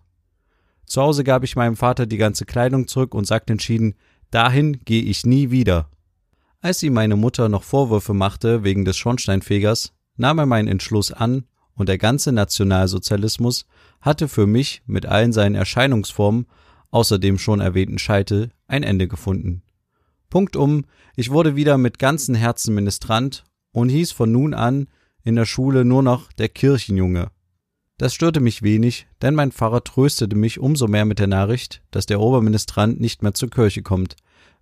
Zu 0.86 1.02
Hause 1.02 1.24
gab 1.24 1.44
ich 1.44 1.56
meinem 1.56 1.76
Vater 1.76 2.06
die 2.06 2.18
ganze 2.18 2.46
Kleidung 2.46 2.88
zurück 2.88 3.16
und 3.16 3.26
sagte 3.26 3.54
entschieden, 3.54 3.96
dahin 4.30 4.80
gehe 4.86 5.02
ich 5.02 5.26
nie 5.26 5.50
wieder. 5.50 5.90
Als 6.62 6.84
ihm 6.84 6.94
meine 6.94 7.16
Mutter 7.16 7.50
noch 7.50 7.64
Vorwürfe 7.64 8.14
machte 8.14 8.64
wegen 8.64 8.86
des 8.86 8.98
Schornsteinfegers, 8.98 9.94
nahm 10.16 10.38
er 10.38 10.46
meinen 10.46 10.68
Entschluss 10.68 11.12
an 11.12 11.46
und 11.74 11.90
der 11.90 11.98
ganze 11.98 12.32
Nationalsozialismus 12.32 13.66
hatte 14.00 14.28
für 14.28 14.46
mich 14.46 14.84
mit 14.86 15.08
allen 15.08 15.34
seinen 15.34 15.56
Erscheinungsformen, 15.56 16.46
außer 16.92 17.18
dem 17.18 17.40
schon 17.40 17.62
erwähnten 17.62 17.98
Scheitel, 17.98 18.52
ein 18.68 18.84
Ende 18.84 19.08
gefunden. 19.08 19.64
Punktum, 20.30 20.86
ich 21.16 21.32
wurde 21.32 21.56
wieder 21.56 21.78
mit 21.78 22.00
ganzem 22.00 22.36
Herzen 22.36 22.76
Ministrant 22.76 23.44
und 23.72 23.90
hieß 23.90 24.12
von 24.12 24.32
nun 24.32 24.54
an 24.54 24.88
in 25.24 25.36
der 25.36 25.46
Schule 25.46 25.86
nur 25.86 26.04
noch 26.04 26.32
der 26.34 26.50
Kirchenjunge. 26.50 27.30
Das 27.98 28.14
störte 28.14 28.40
mich 28.40 28.62
wenig, 28.62 29.08
denn 29.22 29.34
mein 29.34 29.52
Pfarrer 29.52 29.84
tröstete 29.84 30.36
mich 30.36 30.60
umso 30.60 30.88
mehr 30.88 31.06
mit 31.06 31.20
der 31.20 31.28
Nachricht, 31.28 31.82
dass 31.90 32.06
der 32.06 32.20
Oberministrant 32.20 33.00
nicht 33.00 33.24
mehr 33.24 33.34
zur 33.34 33.50
Kirche 33.50 33.82
kommt, 33.82 34.16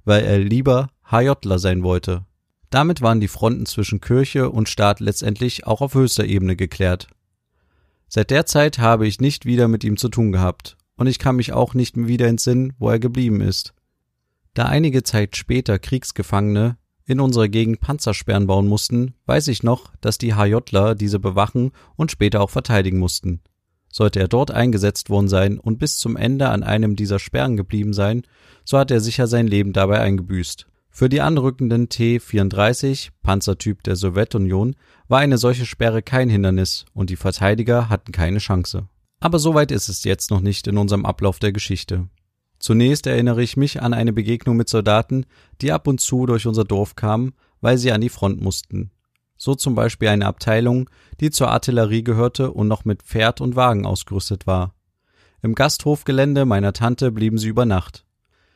weil 0.05 0.23
er 0.23 0.39
lieber 0.39 0.89
HJler 1.11 1.59
sein 1.59 1.83
wollte. 1.83 2.25
Damit 2.69 3.01
waren 3.01 3.19
die 3.19 3.27
Fronten 3.27 3.65
zwischen 3.65 4.01
Kirche 4.01 4.49
und 4.49 4.69
Staat 4.69 4.99
letztendlich 4.99 5.67
auch 5.67 5.81
auf 5.81 5.93
höchster 5.93 6.25
Ebene 6.25 6.55
geklärt. 6.55 7.07
Seit 8.07 8.31
der 8.31 8.45
Zeit 8.45 8.79
habe 8.79 9.05
ich 9.05 9.19
nicht 9.19 9.45
wieder 9.45 9.67
mit 9.67 9.83
ihm 9.83 9.97
zu 9.97 10.09
tun 10.09 10.31
gehabt, 10.31 10.77
und 10.95 11.07
ich 11.07 11.19
kann 11.19 11.35
mich 11.35 11.51
auch 11.51 11.73
nicht 11.73 11.97
mehr 11.97 12.07
wieder 12.07 12.27
entsinnen, 12.27 12.73
wo 12.79 12.89
er 12.89 12.99
geblieben 12.99 13.41
ist. 13.41 13.73
Da 14.55 14.67
einige 14.67 15.03
Zeit 15.03 15.35
später 15.35 15.77
Kriegsgefangene 15.79 16.77
in 17.05 17.19
unserer 17.19 17.49
Gegend 17.49 17.81
Panzersperren 17.81 18.47
bauen 18.47 18.67
mussten, 18.67 19.13
weiß 19.25 19.49
ich 19.49 19.63
noch, 19.63 19.91
dass 19.99 20.17
die 20.17 20.33
HJler 20.33 20.95
diese 20.95 21.19
bewachen 21.19 21.71
und 21.97 22.09
später 22.09 22.39
auch 22.39 22.49
verteidigen 22.49 22.97
mussten. 22.97 23.41
Sollte 23.91 24.21
er 24.21 24.29
dort 24.29 24.51
eingesetzt 24.51 25.09
worden 25.09 25.27
sein 25.27 25.59
und 25.59 25.77
bis 25.77 25.97
zum 25.97 26.15
Ende 26.15 26.47
an 26.49 26.63
einem 26.63 26.95
dieser 26.95 27.19
Sperren 27.19 27.57
geblieben 27.57 27.91
sein, 27.91 28.23
so 28.63 28.77
hat 28.77 28.91
er 28.91 29.01
sicher 29.01 29.27
sein 29.27 29.45
Leben 29.45 29.73
dabei 29.73 29.99
eingebüßt. 29.99 30.67
Für 30.89 31.09
die 31.09 31.19
anrückenden 31.19 31.89
T-34, 31.89 33.09
Panzertyp 33.23 33.83
der 33.83 33.97
Sowjetunion, 33.97 34.77
war 35.09 35.19
eine 35.19 35.37
solche 35.37 35.65
Sperre 35.65 36.01
kein 36.01 36.29
Hindernis 36.29 36.85
und 36.93 37.09
die 37.09 37.17
Verteidiger 37.17 37.89
hatten 37.89 38.13
keine 38.13 38.39
Chance. 38.39 38.87
Aber 39.19 39.37
so 39.37 39.53
weit 39.53 39.71
ist 39.71 39.89
es 39.89 40.05
jetzt 40.05 40.31
noch 40.31 40.39
nicht 40.39 40.67
in 40.67 40.77
unserem 40.77 41.05
Ablauf 41.05 41.39
der 41.39 41.51
Geschichte. 41.51 42.07
Zunächst 42.65 43.05
erinnere 43.05 43.43
ich 43.43 43.57
mich 43.57 43.83
an 43.83 43.93
eine 43.93 44.11
Begegnung 44.11 44.57
mit 44.57 44.69
Soldaten, 44.69 45.27
die 45.61 45.71
ab 45.71 45.85
und 45.85 46.01
zu 46.01 46.25
durch 46.25 46.47
unser 46.47 46.63
Dorf 46.63 46.95
kamen, 46.95 47.35
weil 47.61 47.77
sie 47.77 47.91
an 47.91 48.01
die 48.01 48.09
Front 48.09 48.41
mussten. 48.41 48.89
So 49.37 49.53
zum 49.53 49.75
Beispiel 49.75 50.07
eine 50.07 50.25
Abteilung, 50.25 50.89
die 51.19 51.29
zur 51.29 51.51
Artillerie 51.51 52.03
gehörte 52.03 52.49
und 52.49 52.67
noch 52.67 52.83
mit 52.83 53.03
Pferd 53.03 53.39
und 53.39 53.55
Wagen 53.55 53.85
ausgerüstet 53.85 54.47
war. 54.47 54.73
Im 55.43 55.53
Gasthofgelände 55.53 56.45
meiner 56.45 56.73
Tante 56.73 57.11
blieben 57.11 57.37
sie 57.37 57.49
über 57.49 57.67
Nacht. 57.67 58.03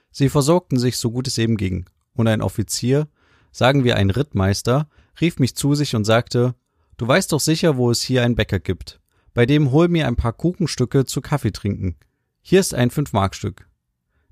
Sie 0.09 0.29
versorgten 0.29 0.79
sich 0.79 0.97
so 0.97 1.11
gut 1.11 1.27
es 1.27 1.37
eben 1.37 1.55
ging 1.55 1.85
und 2.15 2.27
ein 2.27 2.41
Offizier, 2.41 3.09
sagen 3.51 3.83
wir 3.83 3.95
ein 3.95 4.09
Rittmeister, 4.09 4.89
rief 5.21 5.37
mich 5.37 5.55
zu 5.55 5.75
sich 5.75 5.95
und 5.95 6.05
sagte, 6.05 6.55
Du 6.97 7.07
weißt 7.07 7.31
doch 7.31 7.39
sicher, 7.39 7.77
wo 7.77 7.91
es 7.91 8.01
hier 8.01 8.23
einen 8.23 8.33
Bäcker 8.33 8.57
gibt. 8.57 9.01
Bei 9.35 9.45
dem 9.45 9.71
hol 9.71 9.87
mir 9.87 10.07
ein 10.07 10.15
paar 10.15 10.33
Kuchenstücke 10.33 11.05
zu 11.05 11.21
Kaffee 11.21 11.51
trinken. 11.51 11.95
Hier 12.41 12.59
ist 12.59 12.73
ein 12.73 12.89
Fünf-Mark-Stück. 12.89 13.68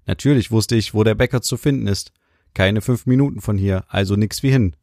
Natürlich 0.08 0.52
wusste 0.52 0.76
ich, 0.76 0.94
wo 0.94 1.04
der 1.04 1.16
Bäcker 1.16 1.42
zu 1.42 1.58
finden 1.58 1.88
ist. 1.88 2.12
Keine 2.54 2.82
fünf 2.82 3.06
Minuten 3.06 3.42
von 3.42 3.58
hier, 3.58 3.84
also 3.90 4.16
nix 4.16 4.42
wie 4.42 4.50
hin. 4.50 4.76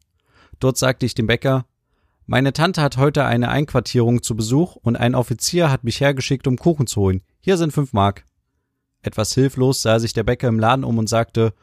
Dort 0.59 0.77
sagte 0.77 1.05
ich 1.05 1.15
dem 1.15 1.27
Bäcker, 1.27 1.65
meine 2.27 2.53
Tante 2.53 2.81
hat 2.81 2.97
heute 2.97 3.25
eine 3.25 3.49
Einquartierung 3.49 4.23
zu 4.23 4.35
Besuch 4.35 4.77
und 4.77 4.95
ein 4.95 5.13
Offizier 5.13 5.69
hat 5.69 5.83
mich 5.83 5.99
hergeschickt, 5.99 6.47
um 6.47 6.57
Kuchen 6.57 6.87
zu 6.87 7.01
holen. 7.01 7.21
Hier 7.41 7.57
sind 7.57 7.73
fünf 7.73 7.91
Mark. 7.91 8.23
Etwas 9.01 9.33
hilflos 9.33 9.81
sah 9.81 9.99
sich 9.99 10.13
der 10.13 10.23
Bäcker 10.23 10.47
im 10.47 10.59
Laden 10.59 10.85
um 10.85 10.97
und 10.97 11.09
sagte, 11.09 11.53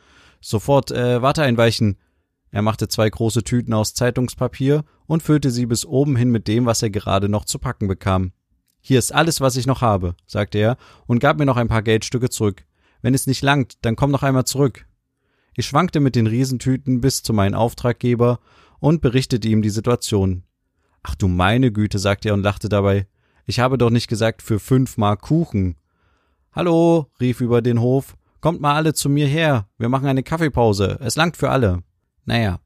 Sofort 0.41 0.91
äh, 0.91 1.23
Warte 1.23 1.43
einweichen. 1.43 1.99
Er 2.51 2.63
machte 2.63 2.89
zwei 2.89 3.09
große 3.09 3.45
Tüten 3.45 3.73
aus 3.73 3.95
Zeitungspapier 3.95 4.85
und 5.07 5.23
füllte 5.23 5.51
sie 5.51 5.67
bis 5.67 5.87
oben 5.87 6.17
hin 6.17 6.31
mit 6.31 6.49
dem, 6.49 6.67
was 6.67 6.83
er 6.83 6.91
gerade 6.91 7.29
noch 7.29 7.45
zu 7.45 7.59
packen 7.59 7.89
bekam. 7.89 8.33
Hier 8.81 8.99
ist 8.99 9.15
alles, 9.15 9.41
was 9.41 9.57
ich 9.57 9.67
noch 9.67 9.81
habe, 9.81 10.17
sagte 10.27 10.59
er 10.59 10.77
und 11.07 11.21
gab 11.21 11.39
mir 11.39 11.47
noch 11.47 11.57
ein 11.57 11.69
paar 11.69 11.83
Geldstücke 11.83 12.29
zurück. 12.29 12.65
Wenn 13.03 13.15
es 13.15 13.27
nicht 13.27 13.43
langt, 13.43 13.85
dann 13.85 13.97
komm 13.97 14.11
noch 14.11 14.23
einmal 14.23 14.45
zurück. 14.45 14.87
Ich 15.55 15.67
schwankte 15.67 16.01
mit 16.01 16.17
den 16.17 16.27
Riesentüten 16.27 17.01
bis 17.01 17.23
zu 17.23 17.33
meinem 17.33 17.55
Auftraggeber 17.55 18.41
und 18.81 19.03
berichtete 19.03 19.49
ihm 19.49 19.61
die 19.61 19.71
Situation. 19.71 20.45
Ach 21.03 21.15
du 21.15 21.29
meine 21.29 21.73
Güte, 21.73 21.99
sagte 21.99 22.29
er 22.29 22.35
und 22.35 22.43
lachte 22.43 22.69
dabei. 22.69 23.07
Ich 23.45 23.61
habe 23.61 23.77
doch 23.77 23.91
nicht 23.91 24.09
gesagt 24.09 24.41
für 24.41 24.61
fünf 24.61 24.97
Mark 24.97 25.23
Kuchen. 25.23 25.77
Hallo, 26.53 27.11
rief 27.21 27.41
über 27.41 27.61
den 27.61 27.81
Hof. 27.81 28.17
Kommt 28.41 28.61
mal 28.61 28.75
alle 28.75 28.95
zu 28.95 29.09
mir 29.09 29.27
her, 29.27 29.69
wir 29.79 29.89
machen 29.89 30.07
eine 30.07 30.25
Kaffeepause, 30.25 30.99
es 31.01 31.15
langt 31.15 31.37
für 31.37 31.51
alle. 31.51 31.85
Naja, 32.25 32.59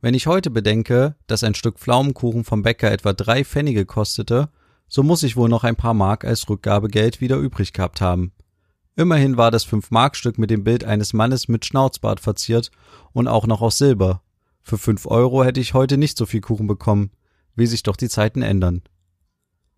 wenn 0.00 0.14
ich 0.14 0.28
heute 0.28 0.50
bedenke, 0.50 1.16
dass 1.26 1.42
ein 1.42 1.54
Stück 1.54 1.80
Pflaumenkuchen 1.80 2.44
vom 2.44 2.62
Bäcker 2.62 2.92
etwa 2.92 3.12
drei 3.12 3.44
Pfennige 3.44 3.86
kostete, 3.86 4.50
so 4.86 5.02
muss 5.02 5.24
ich 5.24 5.36
wohl 5.36 5.48
noch 5.48 5.64
ein 5.64 5.74
paar 5.74 5.94
Mark 5.94 6.24
als 6.24 6.48
Rückgabegeld 6.48 7.20
wieder 7.20 7.38
übrig 7.38 7.72
gehabt 7.72 8.00
haben. 8.00 8.32
Immerhin 8.98 9.36
war 9.36 9.50
das 9.50 9.64
Fünf-Mark-Stück 9.64 10.38
mit 10.38 10.48
dem 10.48 10.64
Bild 10.64 10.82
eines 10.82 11.12
Mannes 11.12 11.48
mit 11.48 11.66
Schnauzbart 11.66 12.18
verziert 12.18 12.70
und 13.12 13.28
auch 13.28 13.46
noch 13.46 13.60
aus 13.60 13.76
Silber. 13.76 14.22
Für 14.62 14.78
fünf 14.78 15.06
Euro 15.06 15.44
hätte 15.44 15.60
ich 15.60 15.74
heute 15.74 15.98
nicht 15.98 16.16
so 16.16 16.24
viel 16.24 16.40
Kuchen 16.40 16.66
bekommen, 16.66 17.10
wie 17.54 17.66
sich 17.66 17.82
doch 17.82 17.96
die 17.96 18.08
Zeiten 18.08 18.40
ändern. 18.40 18.82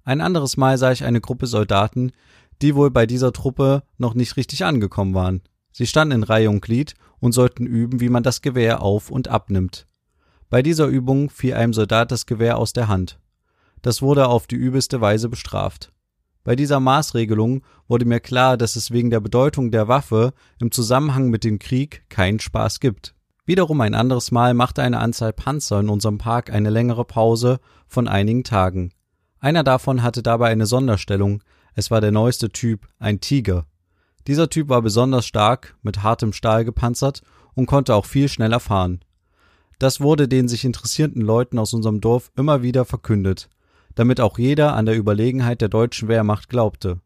Ein 0.05 0.21
anderes 0.21 0.57
Mal 0.57 0.79
sah 0.79 0.93
ich 0.93 1.03
eine 1.03 1.21
Gruppe 1.21 1.49
Soldaten, 1.49 2.13
die 2.63 2.77
wohl 2.77 2.93
bei 2.93 3.07
dieser 3.07 3.33
Truppe 3.33 3.83
noch 3.99 4.15
nicht 4.15 4.37
richtig 4.37 4.65
angekommen 4.65 5.15
waren. 5.15 5.43
Sie 5.73 5.87
standen 5.87 6.15
in 6.15 6.23
Reihe 6.23 6.49
und 6.49 6.61
Glied 6.61 6.95
und 7.19 7.33
sollten 7.33 7.67
üben, 7.67 8.01
wie 8.01 8.09
man 8.09 8.23
das 8.23 8.41
Gewehr 8.41 8.83
auf 8.83 9.11
und 9.11 9.27
abnimmt. 9.27 9.89
Bei 10.49 10.63
dieser 10.63 10.87
Übung 10.87 11.29
fiel 11.29 11.55
einem 11.55 11.75
Soldat 11.75 12.13
das 12.13 12.25
Gewehr 12.25 12.57
aus 12.57 12.73
der 12.73 12.87
Hand. 12.87 13.19
Das 13.83 14.01
wurde 14.01 14.29
auf 14.29 14.47
die 14.47 14.57
übelste 14.57 15.01
Weise 15.01 15.29
bestraft. 15.29 15.93
Bei 16.49 16.57
dieser 16.57 16.81
Maßregelung 16.81 17.61
wurde 17.89 18.07
mir 18.07 18.21
klar, 18.21 18.57
dass 18.57 18.75
es 18.75 18.91
wegen 18.91 19.11
der 19.11 19.21
Bedeutung 19.21 19.71
der 19.71 19.87
Waffe 19.87 20.33
im 20.59 20.73
Zusammenhang 20.73 21.29
mit 21.29 21.45
dem 21.45 21.59
Krieg 21.59 22.05
keinen 22.09 22.41
Spaß 22.41 22.81
gibt. 22.81 23.15
Wiederum 23.45 23.83
ein 23.83 23.93
anderes 23.93 24.31
Mal 24.31 24.55
machte 24.55 24.83
eine 24.83 24.99
Anzahl 24.99 25.35
Panzer 25.35 25.81
in 25.81 25.91
unserem 25.91 26.17
Park 26.17 26.51
eine 26.51 26.71
längere 26.71 27.05
Pause 27.05 27.61
von 27.87 28.09
einigen 28.09 28.45
Tagen. 28.45 28.93
Einer 29.41 29.63
davon 29.63 30.03
hatte 30.03 30.23
dabei 30.23 30.49
eine 30.49 30.65
Sonderstellung, 30.65 31.45
es 31.75 31.91
war 31.91 32.01
der 32.01 32.13
neueste 32.13 32.49
Typ, 32.49 32.87
ein 32.99 33.21
Tiger. 33.21 33.67
Dieser 34.27 34.49
Typ 34.49 34.71
war 34.71 34.81
besonders 34.81 35.27
stark, 35.27 35.77
mit 35.83 36.03
hartem 36.03 36.33
Stahl 36.33 36.65
gepanzert 36.65 37.21
und 37.53 37.67
konnte 37.67 37.95
auch 37.95 38.07
viel 38.07 38.31
schneller 38.31 38.61
fahren. 38.61 39.01
Das 39.79 40.01
wurde 40.01 40.29
den 40.29 40.49
sich 40.49 40.65
interessierten 40.65 41.21
Leuten 41.21 41.59
aus 41.59 41.75
unserem 41.75 42.01
Dorf 42.01 42.31
immer 42.37 42.63
wieder 42.63 42.87
verkündet, 42.87 43.51
damit 43.99 44.21
auch 44.21 44.39
jeder 44.39 44.77
an 44.77 44.87
der 44.87 44.97
Überlegenheit 44.97 45.61
der 45.61 45.69
deutschen 45.69 46.07
Wehrmacht 46.07 46.49
glaubte. 46.49 47.01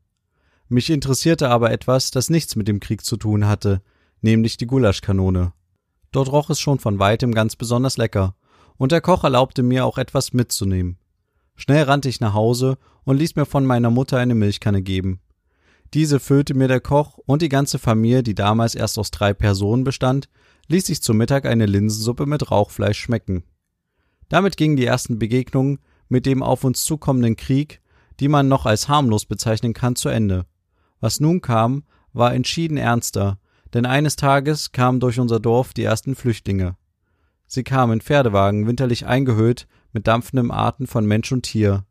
Mich 0.68 0.90
interessierte 0.90 1.48
aber 1.48 1.70
etwas, 1.70 2.10
das 2.10 2.28
nichts 2.28 2.54
mit 2.54 2.68
dem 2.68 2.80
Krieg 2.80 3.02
zu 3.02 3.16
tun 3.16 3.46
hatte, 3.46 3.80
nämlich 4.20 4.58
die 4.58 4.66
Gulaschkanone. 4.66 5.54
Dort 6.10 6.30
roch 6.30 6.50
es 6.50 6.60
schon 6.60 6.78
von 6.78 6.98
weitem 6.98 7.32
ganz 7.32 7.56
besonders 7.56 7.96
lecker, 7.96 8.34
und 8.76 8.92
der 8.92 9.00
Koch 9.00 9.24
erlaubte 9.24 9.62
mir 9.62 9.86
auch 9.86 9.96
etwas 9.96 10.34
mitzunehmen. 10.34 10.98
Schnell 11.56 11.84
rannte 11.84 12.10
ich 12.10 12.20
nach 12.20 12.34
Hause 12.34 12.76
und 13.04 13.16
ließ 13.16 13.36
mir 13.36 13.46
von 13.46 13.64
meiner 13.64 13.90
Mutter 13.90 14.18
eine 14.18 14.34
Milchkanne 14.34 14.82
geben. 14.82 15.20
Diese 15.94 16.20
füllte 16.20 16.52
mir 16.52 16.68
der 16.68 16.80
Koch 16.80 17.16
und 17.24 17.40
die 17.40 17.48
ganze 17.48 17.78
Familie, 17.78 18.22
die 18.22 18.34
damals 18.34 18.74
erst 18.74 18.98
aus 18.98 19.10
drei 19.10 19.32
Personen 19.32 19.84
bestand, 19.84 20.28
ließ 20.68 20.86
sich 20.86 21.00
zu 21.00 21.14
Mittag 21.14 21.46
eine 21.46 21.64
Linsensuppe 21.64 22.26
mit 22.26 22.50
Rauchfleisch 22.50 22.98
schmecken. 22.98 23.44
Damit 24.28 24.58
gingen 24.58 24.76
die 24.76 24.86
ersten 24.86 25.18
Begegnungen 25.18 25.78
mit 26.12 26.26
dem 26.26 26.42
auf 26.42 26.62
uns 26.62 26.84
zukommenden 26.84 27.36
Krieg, 27.36 27.80
die 28.20 28.28
man 28.28 28.46
noch 28.46 28.66
als 28.66 28.86
harmlos 28.86 29.24
bezeichnen 29.24 29.72
kann, 29.72 29.96
zu 29.96 30.10
Ende. 30.10 30.44
Was 31.00 31.20
nun 31.20 31.40
kam, 31.40 31.84
war 32.12 32.34
entschieden 32.34 32.76
ernster, 32.76 33.38
denn 33.72 33.86
eines 33.86 34.16
Tages 34.16 34.72
kamen 34.72 35.00
durch 35.00 35.18
unser 35.18 35.40
Dorf 35.40 35.72
die 35.72 35.84
ersten 35.84 36.14
Flüchtlinge. 36.14 36.76
Sie 37.46 37.64
kamen 37.64 37.94
in 37.94 38.00
Pferdewagen, 38.02 38.66
winterlich 38.66 39.06
eingehüllt, 39.06 39.66
mit 39.94 40.06
dampfendem 40.06 40.50
Atem 40.50 40.86
von 40.86 41.06
Mensch 41.06 41.32
und 41.32 41.44
Tier. 41.44 41.86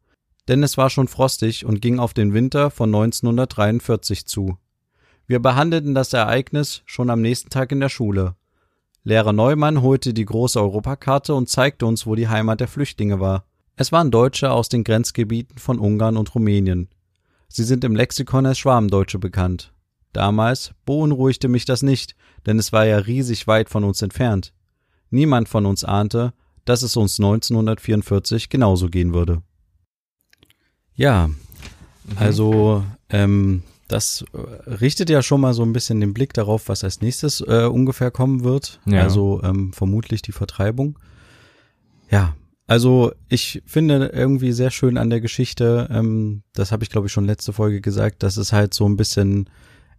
Denn 0.48 0.62
es 0.62 0.78
war 0.78 0.92
schon 0.92 1.08
frostig 1.08 1.66
und 1.66 1.82
ging 1.82 1.98
auf 1.98 2.14
den 2.14 2.32
Winter 2.32 2.70
von 2.70 2.90
1943 2.90 4.28
zu. 4.28 4.60
Wir 5.26 5.40
behandelten 5.40 5.96
das 5.96 6.14
Ereignis 6.14 6.84
schon 6.86 7.10
am 7.10 7.24
nächsten 7.24 7.50
Tag 7.50 7.72
in 7.72 7.80
der 7.80 7.90
Schule. 7.90 8.36
Lehrer 9.04 9.34
Neumann 9.34 9.82
holte 9.82 10.14
die 10.14 10.26
große 10.26 10.62
Europakarte 10.62 11.34
und 11.34 11.50
zeigte 11.50 11.88
uns, 11.88 12.06
wo 12.06 12.14
die 12.14 12.28
Heimat 12.28 12.60
der 12.60 12.68
Flüchtlinge 12.68 13.20
war. 13.20 13.46
Es 13.82 13.92
waren 13.92 14.12
Deutsche 14.12 14.52
aus 14.52 14.70
den 14.70 14.84
Grenzgebieten 14.84 15.58
von 15.58 15.80
Ungarn 15.80 16.16
und 16.16 16.36
Rumänien. 16.36 16.88
Sie 17.48 17.64
sind 17.64 17.84
im 17.84 17.96
Lexikon 17.96 18.46
als 18.46 18.60
Schwarmdeutsche 18.60 19.18
bekannt. 19.18 19.74
Damals 20.14 20.76
beunruhigte 20.86 21.48
mich 21.48 21.66
das 21.66 21.82
nicht, 21.82 22.16
denn 22.46 22.60
es 22.60 22.72
war 22.72 22.86
ja 22.86 22.98
riesig 22.98 23.48
weit 23.48 23.70
von 23.72 23.84
uns 23.84 24.04
entfernt. 24.04 24.54
Niemand 25.10 25.50
von 25.50 25.66
uns 25.66 25.84
ahnte, 25.84 26.32
dass 26.64 26.84
es 26.84 26.96
uns 26.96 27.20
1944 27.20 28.50
genauso 28.50 28.88
gehen 28.88 29.16
würde. 29.16 29.42
Ja, 30.94 31.30
mhm. 31.30 31.38
also 32.18 32.84
ähm, 33.10 33.64
das 33.88 34.24
äh, 34.32 34.70
richtet 34.70 35.10
ja 35.10 35.24
schon 35.24 35.42
mal 35.42 35.56
so 35.56 35.64
ein 35.64 35.74
bisschen 35.74 36.02
den 36.02 36.14
Blick 36.14 36.36
darauf, 36.36 36.70
was 36.70 36.84
als 36.84 37.02
nächstes 37.02 37.42
äh, 37.42 37.66
ungefähr 37.66 38.12
kommen 38.12 38.44
wird. 38.44 38.80
Ja. 38.86 39.02
Also 39.02 39.42
ähm, 39.42 39.74
vermutlich 39.74 40.22
die 40.22 40.34
Vertreibung. 40.34 41.00
Ja, 42.12 42.36
also 42.68 43.12
ich 43.28 43.62
finde 43.66 44.12
irgendwie 44.14 44.52
sehr 44.52 44.72
schön 44.72 44.98
an 44.98 45.10
der 45.10 45.22
Geschichte, 45.22 45.90
ähm, 45.92 46.44
das 46.54 46.72
habe 46.72 46.84
ich 46.84 46.90
glaube 46.90 47.08
ich 47.08 47.14
schon 47.14 47.26
letzte 47.26 47.54
Folge 47.54 47.82
gesagt, 47.82 48.24
dass 48.24 48.38
es 48.38 48.54
halt 48.54 48.74
so 48.74 48.88
ein 48.88 48.98
bisschen 48.98 49.50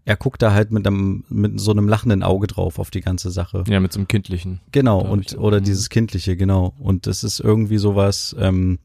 er 0.04 0.16
guckt 0.16 0.42
da 0.42 0.52
halt 0.52 0.72
mit 0.72 0.86
einem 0.86 1.24
mit 1.28 1.60
so 1.60 1.70
einem 1.70 1.88
lachenden 1.88 2.22
Auge 2.22 2.46
drauf 2.46 2.78
auf 2.78 2.90
die 2.90 3.02
ganze 3.02 3.30
Sache. 3.30 3.64
Ja, 3.68 3.78
mit 3.78 3.92
so 3.92 4.00
einem 4.00 4.08
kindlichen. 4.08 4.60
Genau 4.72 5.00
und 5.00 5.36
oder 5.38 5.60
mhm. 5.60 5.64
dieses 5.64 5.90
kindliche 5.90 6.36
genau 6.36 6.74
und 6.78 7.06
das 7.06 7.22
ist 7.24 7.40
irgendwie 7.40 7.78
sowas, 7.78 8.34
ähm, 8.38 8.78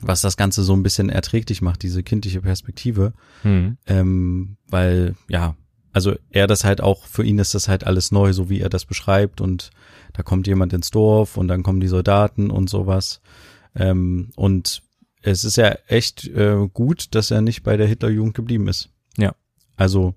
was 0.00 0.20
das 0.20 0.36
Ganze 0.36 0.62
so 0.62 0.74
ein 0.74 0.82
bisschen 0.82 1.08
erträglich 1.08 1.62
macht, 1.62 1.82
diese 1.82 2.02
kindliche 2.02 2.42
Perspektive, 2.42 3.14
mhm. 3.44 3.78
ähm, 3.86 4.56
weil 4.68 5.14
ja 5.28 5.56
also 5.92 6.14
er 6.30 6.46
das 6.46 6.64
halt 6.64 6.80
auch 6.80 7.06
für 7.06 7.22
ihn 7.22 7.38
ist 7.38 7.54
das 7.54 7.68
halt 7.68 7.84
alles 7.84 8.12
neu, 8.12 8.32
so 8.32 8.48
wie 8.48 8.60
er 8.60 8.70
das 8.70 8.84
beschreibt 8.84 9.40
und 9.40 9.70
da 10.12 10.22
kommt 10.22 10.46
jemand 10.46 10.72
ins 10.72 10.90
Dorf 10.90 11.36
und 11.36 11.48
dann 11.48 11.62
kommen 11.62 11.80
die 11.80 11.88
Soldaten 11.88 12.50
und 12.50 12.68
sowas 12.68 13.20
ähm, 13.74 14.30
und 14.36 14.82
es 15.22 15.44
ist 15.44 15.56
ja 15.56 15.76
echt 15.86 16.26
äh, 16.28 16.68
gut, 16.72 17.14
dass 17.14 17.30
er 17.30 17.40
nicht 17.40 17.62
bei 17.62 17.76
der 17.76 17.86
Hitlerjugend 17.86 18.34
geblieben 18.34 18.68
ist. 18.68 18.90
Ja. 19.16 19.34
Also 19.76 20.14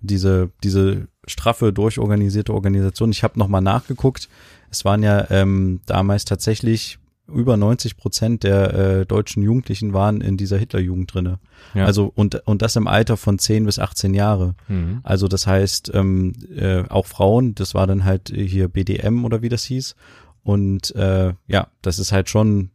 diese, 0.00 0.50
diese 0.62 1.08
straffe, 1.26 1.72
durchorganisierte 1.72 2.54
Organisation. 2.54 3.10
Ich 3.10 3.22
habe 3.22 3.38
nochmal 3.38 3.60
nachgeguckt. 3.60 4.28
Es 4.70 4.84
waren 4.84 5.02
ja 5.02 5.30
ähm, 5.30 5.80
damals 5.86 6.24
tatsächlich 6.24 6.98
über 7.28 7.56
90 7.56 7.96
Prozent 7.96 8.44
der 8.44 8.74
äh, 8.74 9.06
deutschen 9.06 9.42
Jugendlichen 9.42 9.92
waren 9.92 10.20
in 10.20 10.36
dieser 10.36 10.58
Hitlerjugend 10.58 11.12
drinne. 11.12 11.38
Ja. 11.74 11.84
Also 11.84 12.12
und 12.14 12.46
und 12.46 12.62
das 12.62 12.76
im 12.76 12.86
Alter 12.86 13.16
von 13.16 13.38
10 13.38 13.64
bis 13.64 13.78
18 13.78 14.14
Jahre. 14.14 14.54
Mhm. 14.68 15.00
Also 15.02 15.28
das 15.28 15.46
heißt 15.46 15.90
ähm, 15.94 16.34
äh, 16.54 16.84
auch 16.88 17.06
Frauen. 17.06 17.54
Das 17.54 17.74
war 17.74 17.86
dann 17.86 18.04
halt 18.04 18.32
hier 18.34 18.68
BDM 18.68 19.24
oder 19.24 19.42
wie 19.42 19.48
das 19.48 19.64
hieß. 19.64 19.96
Und 20.42 20.94
äh, 20.94 21.34
ja, 21.48 21.68
das 21.82 21.98
ist 21.98 22.12
halt 22.12 22.28
schon 22.28 22.70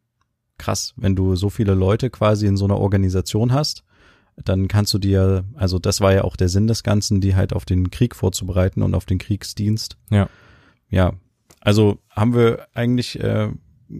krass, 0.57 0.93
wenn 0.97 1.15
du 1.15 1.35
so 1.35 1.49
viele 1.49 1.73
Leute 1.73 2.09
quasi 2.09 2.45
in 2.45 2.57
so 2.57 2.65
einer 2.65 2.77
Organisation 2.77 3.53
hast 3.53 3.83
dann 4.45 4.67
kannst 4.67 4.93
du 4.93 4.97
dir, 4.97 5.43
also 5.55 5.79
das 5.79 6.01
war 6.01 6.13
ja 6.13 6.23
auch 6.23 6.35
der 6.35 6.49
Sinn 6.49 6.67
des 6.67 6.83
Ganzen, 6.83 7.21
die 7.21 7.35
halt 7.35 7.53
auf 7.53 7.65
den 7.65 7.91
Krieg 7.91 8.15
vorzubereiten 8.15 8.81
und 8.81 8.95
auf 8.95 9.05
den 9.05 9.17
Kriegsdienst. 9.17 9.97
Ja. 10.09 10.29
Ja. 10.89 11.13
Also 11.59 11.99
haben 12.09 12.33
wir 12.33 12.67
eigentlich 12.73 13.19
äh, 13.19 13.49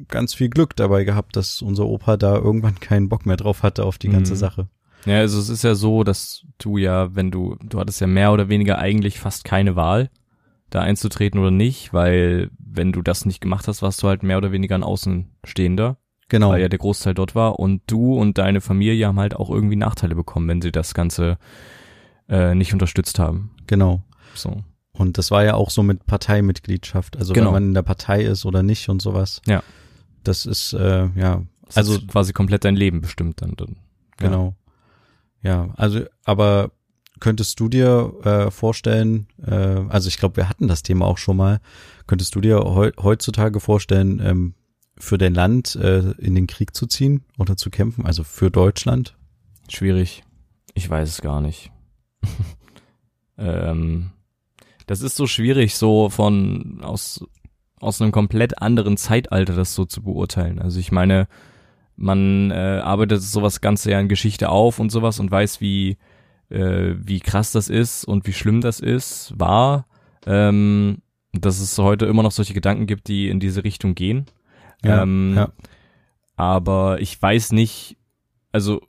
ganz 0.08 0.34
viel 0.34 0.50
Glück 0.50 0.76
dabei 0.76 1.04
gehabt, 1.04 1.36
dass 1.36 1.62
unser 1.62 1.86
Opa 1.86 2.18
da 2.18 2.36
irgendwann 2.36 2.80
keinen 2.80 3.10
Bock 3.10 3.26
mehr 3.26 3.38
drauf 3.38 3.64
hatte 3.64 3.86
auf 3.86 3.98
die 3.98 4.10
ganze 4.10 4.34
mhm. 4.34 4.38
Sache. 4.38 4.68
Ja, 5.06 5.18
also 5.18 5.40
es 5.40 5.50
ist 5.50 5.64
ja 5.64 5.76
so, 5.76 6.04
dass 6.04 6.46
du 6.58 6.78
ja, 6.78 7.16
wenn 7.16 7.32
du, 7.32 7.56
du 7.64 7.80
hattest 7.80 8.02
ja 8.02 8.08
mehr 8.08 8.32
oder 8.32 8.50
weniger 8.50 8.78
eigentlich 8.78 9.20
fast 9.20 9.44
keine 9.44 9.76
Wahl, 9.76 10.10
da 10.70 10.82
einzutreten 10.82 11.40
oder 11.40 11.52
nicht, 11.52 11.94
weil 11.94 12.50
wenn 12.60 12.92
du 12.92 13.02
das 13.02 13.26
nicht 13.26 13.42
gemacht 13.42 13.68
hast, 13.68 13.82
warst 13.82 14.02
du 14.04 14.08
halt 14.08 14.24
mehr 14.24 14.38
oder 14.38 14.52
weniger 14.52 14.76
ein 14.76 14.84
Außenstehender. 14.84 15.98
Genau. 16.30 16.52
Weil 16.52 16.62
ja 16.62 16.70
der 16.70 16.80
Großteil 16.80 17.14
dort 17.14 17.36
war 17.36 17.60
und 17.60 17.82
du 17.88 18.16
und 18.16 18.38
deine 18.38 18.62
Familie 18.62 19.06
haben 19.06 19.20
halt 19.20 19.36
auch 19.36 19.50
irgendwie 19.50 19.76
Nachteile 19.76 20.16
bekommen, 20.16 20.48
wenn 20.48 20.62
sie 20.62 20.72
das 20.72 20.94
Ganze 20.94 21.38
äh, 22.30 22.56
nicht 22.56 22.72
unterstützt 22.72 23.20
haben. 23.20 23.52
Genau. 23.68 24.02
So. 24.34 24.64
Und 24.94 25.18
das 25.18 25.30
war 25.30 25.44
ja 25.44 25.56
auch 25.56 25.70
so 25.70 25.84
mit 25.84 26.06
Parteimitgliedschaft, 26.06 27.18
also 27.18 27.34
genau. 27.34 27.48
wenn 27.48 27.54
man 27.54 27.64
in 27.64 27.74
der 27.74 27.82
Partei 27.82 28.22
ist 28.22 28.46
oder 28.46 28.64
nicht 28.64 28.88
und 28.88 29.02
sowas. 29.02 29.42
Ja. 29.46 29.62
Das 30.24 30.46
ist, 30.46 30.74
äh, 30.74 31.10
ja. 31.16 31.44
Das 31.66 31.78
also 31.78 32.00
quasi 32.02 32.34
komplett 32.34 32.66
dein 32.66 32.76
Leben 32.76 33.02
bestimmt 33.02 33.42
dann. 33.42 33.56
dann 33.56 33.70
ja. 34.20 34.28
Genau. 34.28 34.56
Ja, 35.42 35.74
also, 35.78 36.02
aber 36.24 36.72
könntest 37.20 37.60
du 37.60 37.70
dir 37.70 38.14
äh, 38.24 38.52
vorstellen, 38.52 39.28
äh, 39.46 39.54
also 39.90 40.08
ich 40.08 40.18
glaube, 40.18 40.38
wir 40.38 40.50
hatten 40.50 40.68
das 40.68 40.84
Thema 40.84 41.06
auch 41.06 41.18
schon 41.18 41.38
mal, 41.38 41.60
könntest 42.08 42.36
du 42.36 42.42
dir 42.42 42.60
he 42.60 42.92
heutzutage 43.02 43.60
vorstellen, 43.60 44.20
ähm, 44.24 44.54
für 44.98 45.18
dein 45.18 45.34
Land 45.34 45.76
äh, 45.76 46.12
in 46.18 46.36
den 46.36 46.48
Krieg 46.48 46.76
zu 46.76 46.86
ziehen 46.86 47.24
oder 47.38 47.58
zu 47.58 47.70
kämpfen, 47.70 48.06
also 48.06 48.24
für 48.24 48.52
Deutschland? 48.52 49.16
Schwierig. 49.70 50.24
Ich 50.74 50.90
weiß 50.90 51.10
es 51.10 51.22
gar 51.22 51.42
nicht. 51.42 51.72
ähm, 53.38 54.12
das 54.86 55.02
ist 55.02 55.16
so 55.16 55.28
schwierig, 55.28 55.76
so 55.76 56.10
von 56.10 56.82
aus 56.84 57.26
aus 57.82 58.02
einem 58.02 58.12
komplett 58.12 58.62
anderen 58.62 58.98
Zeitalter 58.98 59.56
das 59.56 59.76
so 59.76 59.86
zu 59.86 60.04
beurteilen. 60.04 60.60
Also 60.60 60.80
ich 60.80 60.92
meine, 60.92 61.28
man 61.96 62.52
äh, 62.52 62.82
arbeitet 62.84 63.22
sowas 63.22 63.62
Ganze 63.62 63.92
ja 63.92 64.00
in 64.00 64.08
Geschichte 64.08 64.50
auf 64.50 64.80
und 64.80 64.92
sowas 64.92 65.20
und 65.20 65.32
weiß, 65.32 65.62
wie 65.62 65.98
äh, 66.50 66.96
wie 66.98 67.20
krass 67.20 67.52
das 67.52 67.70
ist 67.70 68.06
und 68.06 68.28
wie 68.28 68.34
schlimm 68.34 68.62
das 68.62 68.80
ist, 68.80 69.34
war, 69.38 69.88
ähm, 70.26 71.00
dass 71.34 71.60
es 71.60 71.78
heute 71.78 72.06
immer 72.06 72.24
noch 72.24 72.32
solche 72.32 72.54
Gedanken 72.54 72.88
gibt, 72.88 73.08
die 73.08 73.30
in 73.30 73.40
diese 73.40 73.64
Richtung 73.64 73.96
gehen. 73.96 74.26
Ja, 74.84 75.04
ähm, 75.04 75.34
ja. 75.36 75.52
Aber 76.36 77.00
ich 77.00 77.22
weiß 77.22 77.52
nicht, 77.54 77.98
also 78.52 78.82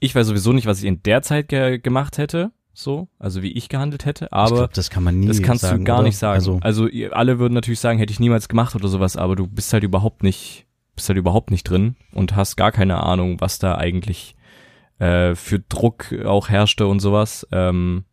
ich 0.00 0.14
weiß 0.14 0.26
sowieso 0.28 0.52
nicht, 0.52 0.66
was 0.66 0.78
ich 0.78 0.86
in 0.86 1.02
der 1.02 1.22
Zeit 1.22 1.48
ge 1.48 1.78
gemacht 1.78 2.18
hätte, 2.18 2.52
so, 2.78 3.08
also 3.18 3.42
wie 3.42 3.52
ich 3.52 3.68
gehandelt 3.68 4.04
hätte, 4.04 4.32
aber 4.32 4.56
glaub, 4.56 4.74
das 4.74 4.88
kann 4.88 5.02
man 5.02 5.18
nie 5.18 5.26
Das 5.26 5.42
kannst 5.42 5.62
sagen, 5.62 5.78
du 5.78 5.84
gar 5.84 5.98
oder? 5.98 6.06
nicht 6.06 6.16
sagen. 6.16 6.34
Also, 6.34 6.58
also 6.62 6.86
ihr, 6.86 7.16
alle 7.16 7.38
würden 7.38 7.54
natürlich 7.54 7.80
sagen, 7.80 7.98
hätte 7.98 8.12
ich 8.12 8.20
niemals 8.20 8.48
gemacht 8.48 8.74
oder 8.76 8.88
sowas, 8.88 9.16
aber 9.16 9.34
du 9.34 9.46
bist 9.46 9.72
halt 9.72 9.82
überhaupt 9.82 10.22
nicht, 10.22 10.66
bist 10.94 11.08
halt 11.08 11.18
überhaupt 11.18 11.50
nicht 11.50 11.64
drin 11.64 11.96
und 12.12 12.36
hast 12.36 12.56
gar 12.56 12.70
keine 12.70 13.02
Ahnung, 13.02 13.40
was 13.40 13.58
da 13.58 13.76
eigentlich 13.76 14.36
äh, 15.00 15.34
für 15.34 15.58
Druck 15.58 16.12
auch 16.24 16.48
herrschte 16.48 16.86
und 16.86 17.00
sowas. 17.00 17.46
Ähm, 17.50 18.04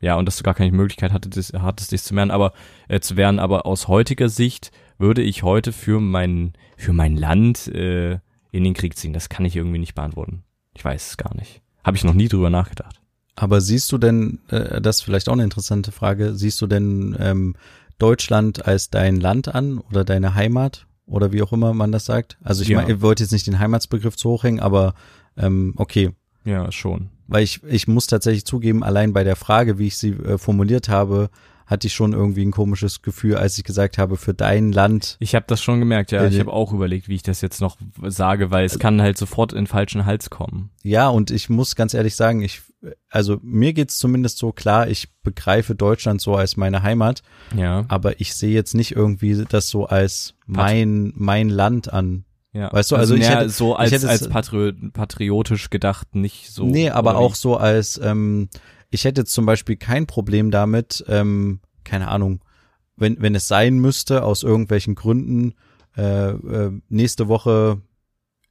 ja, 0.00 0.16
und 0.16 0.26
dass 0.26 0.36
du 0.36 0.42
gar 0.42 0.54
keine 0.54 0.72
Möglichkeit 0.72 1.12
hattest, 1.12 1.54
hattest 1.54 1.92
dich 1.92 2.02
zu 2.02 2.14
wehren, 2.16 2.30
aber 2.30 2.52
äh, 2.88 3.00
zu 3.00 3.16
wehren, 3.16 3.38
aber 3.38 3.66
aus 3.66 3.88
heutiger 3.88 4.28
Sicht 4.28 4.70
würde 4.98 5.22
ich 5.22 5.44
heute 5.44 5.72
für 5.72 6.00
mein, 6.00 6.54
für 6.76 6.92
mein 6.92 7.16
Land 7.16 7.68
äh, 7.68 8.18
in 8.50 8.64
den 8.64 8.74
Krieg 8.74 8.96
ziehen? 8.96 9.12
Das 9.12 9.28
kann 9.28 9.44
ich 9.44 9.54
irgendwie 9.54 9.78
nicht 9.78 9.94
beantworten. 9.94 10.42
Ich 10.74 10.84
weiß 10.84 11.10
es 11.10 11.16
gar 11.16 11.36
nicht. 11.36 11.62
Habe 11.84 11.96
ich 11.96 12.04
noch 12.04 12.14
nie 12.14 12.28
drüber 12.28 12.50
nachgedacht. 12.50 12.97
Aber 13.40 13.60
siehst 13.60 13.92
du 13.92 13.98
denn, 13.98 14.40
äh, 14.48 14.80
das 14.80 14.96
ist 14.96 15.02
vielleicht 15.02 15.28
auch 15.28 15.34
eine 15.34 15.44
interessante 15.44 15.92
Frage, 15.92 16.34
siehst 16.34 16.60
du 16.60 16.66
denn 16.66 17.16
ähm, 17.20 17.54
Deutschland 17.98 18.66
als 18.66 18.90
dein 18.90 19.20
Land 19.20 19.54
an 19.54 19.78
oder 19.78 20.04
deine 20.04 20.34
Heimat 20.34 20.86
oder 21.06 21.32
wie 21.32 21.42
auch 21.42 21.52
immer 21.52 21.72
man 21.72 21.92
das 21.92 22.04
sagt? 22.04 22.36
Also 22.42 22.62
ich 22.62 22.68
ja. 22.68 22.86
ich 22.86 23.00
wollte 23.00 23.22
jetzt 23.22 23.30
nicht 23.30 23.46
den 23.46 23.60
Heimatsbegriff 23.60 24.16
zu 24.16 24.30
hochhängen, 24.30 24.60
aber 24.60 24.94
ähm, 25.36 25.74
okay. 25.76 26.10
Ja, 26.44 26.72
schon. 26.72 27.10
Weil 27.28 27.44
ich, 27.44 27.62
ich 27.64 27.86
muss 27.86 28.08
tatsächlich 28.08 28.44
zugeben, 28.44 28.82
allein 28.82 29.12
bei 29.12 29.22
der 29.22 29.36
Frage, 29.36 29.78
wie 29.78 29.86
ich 29.86 29.98
sie 29.98 30.10
äh, 30.10 30.36
formuliert 30.36 30.88
habe, 30.88 31.30
hatte 31.66 31.86
ich 31.86 31.94
schon 31.94 32.14
irgendwie 32.14 32.44
ein 32.44 32.50
komisches 32.50 33.02
Gefühl, 33.02 33.36
als 33.36 33.56
ich 33.58 33.62
gesagt 33.62 33.98
habe, 33.98 34.16
für 34.16 34.34
dein 34.34 34.72
Land. 34.72 35.16
Ich 35.20 35.34
habe 35.34 35.44
das 35.46 35.62
schon 35.62 35.78
gemerkt, 35.78 36.10
ja. 36.10 36.26
Ich 36.26 36.40
habe 36.40 36.52
auch 36.52 36.72
überlegt, 36.72 37.08
wie 37.08 37.14
ich 37.14 37.22
das 37.22 37.42
jetzt 37.42 37.60
noch 37.60 37.76
sage, 38.02 38.50
weil 38.50 38.64
es 38.64 38.78
kann 38.78 39.02
halt 39.02 39.18
sofort 39.18 39.52
in 39.52 39.66
falschen 39.66 40.06
Hals 40.06 40.30
kommen. 40.30 40.70
Ja, 40.82 41.08
und 41.08 41.30
ich 41.30 41.50
muss 41.50 41.76
ganz 41.76 41.92
ehrlich 41.92 42.16
sagen, 42.16 42.40
ich, 42.40 42.62
also 43.10 43.38
mir 43.42 43.72
geht's 43.72 43.98
zumindest 43.98 44.38
so 44.38 44.52
klar, 44.52 44.88
ich 44.88 45.08
begreife 45.22 45.74
Deutschland 45.74 46.20
so 46.20 46.36
als 46.36 46.56
meine 46.56 46.82
Heimat, 46.82 47.22
Ja. 47.56 47.84
aber 47.88 48.20
ich 48.20 48.34
sehe 48.34 48.52
jetzt 48.54 48.74
nicht 48.74 48.92
irgendwie 48.94 49.44
das 49.48 49.68
so 49.68 49.86
als 49.86 50.34
mein, 50.46 51.12
mein 51.16 51.48
Land 51.48 51.92
an. 51.92 52.24
ja. 52.52 52.72
Weißt 52.72 52.90
du, 52.92 52.96
also 52.96 53.14
ich 53.14 53.20
mehr 53.20 53.40
hätte- 53.40 53.50
so 53.50 53.72
ich 53.74 53.78
als, 53.80 53.90
hätte 53.92 54.08
als 54.08 54.28
patri 54.28 54.72
patriotisch 54.92 55.70
gedacht, 55.70 56.14
nicht 56.14 56.50
so. 56.52 56.64
nee, 56.66 56.90
aber 56.90 57.16
auch 57.16 57.34
so 57.34 57.56
als, 57.56 57.98
ähm, 58.02 58.48
ich 58.90 59.04
hätte 59.04 59.24
zum 59.24 59.44
Beispiel 59.44 59.76
kein 59.76 60.06
Problem 60.06 60.50
damit, 60.50 61.04
ähm, 61.08 61.60
keine 61.84 62.08
Ahnung, 62.08 62.40
wenn, 62.96 63.20
wenn 63.20 63.34
es 63.34 63.48
sein 63.48 63.78
müsste, 63.78 64.22
aus 64.24 64.42
irgendwelchen 64.44 64.94
Gründen, 64.94 65.54
äh, 65.96 66.30
äh, 66.30 66.72
nächste 66.88 67.28
Woche 67.28 67.80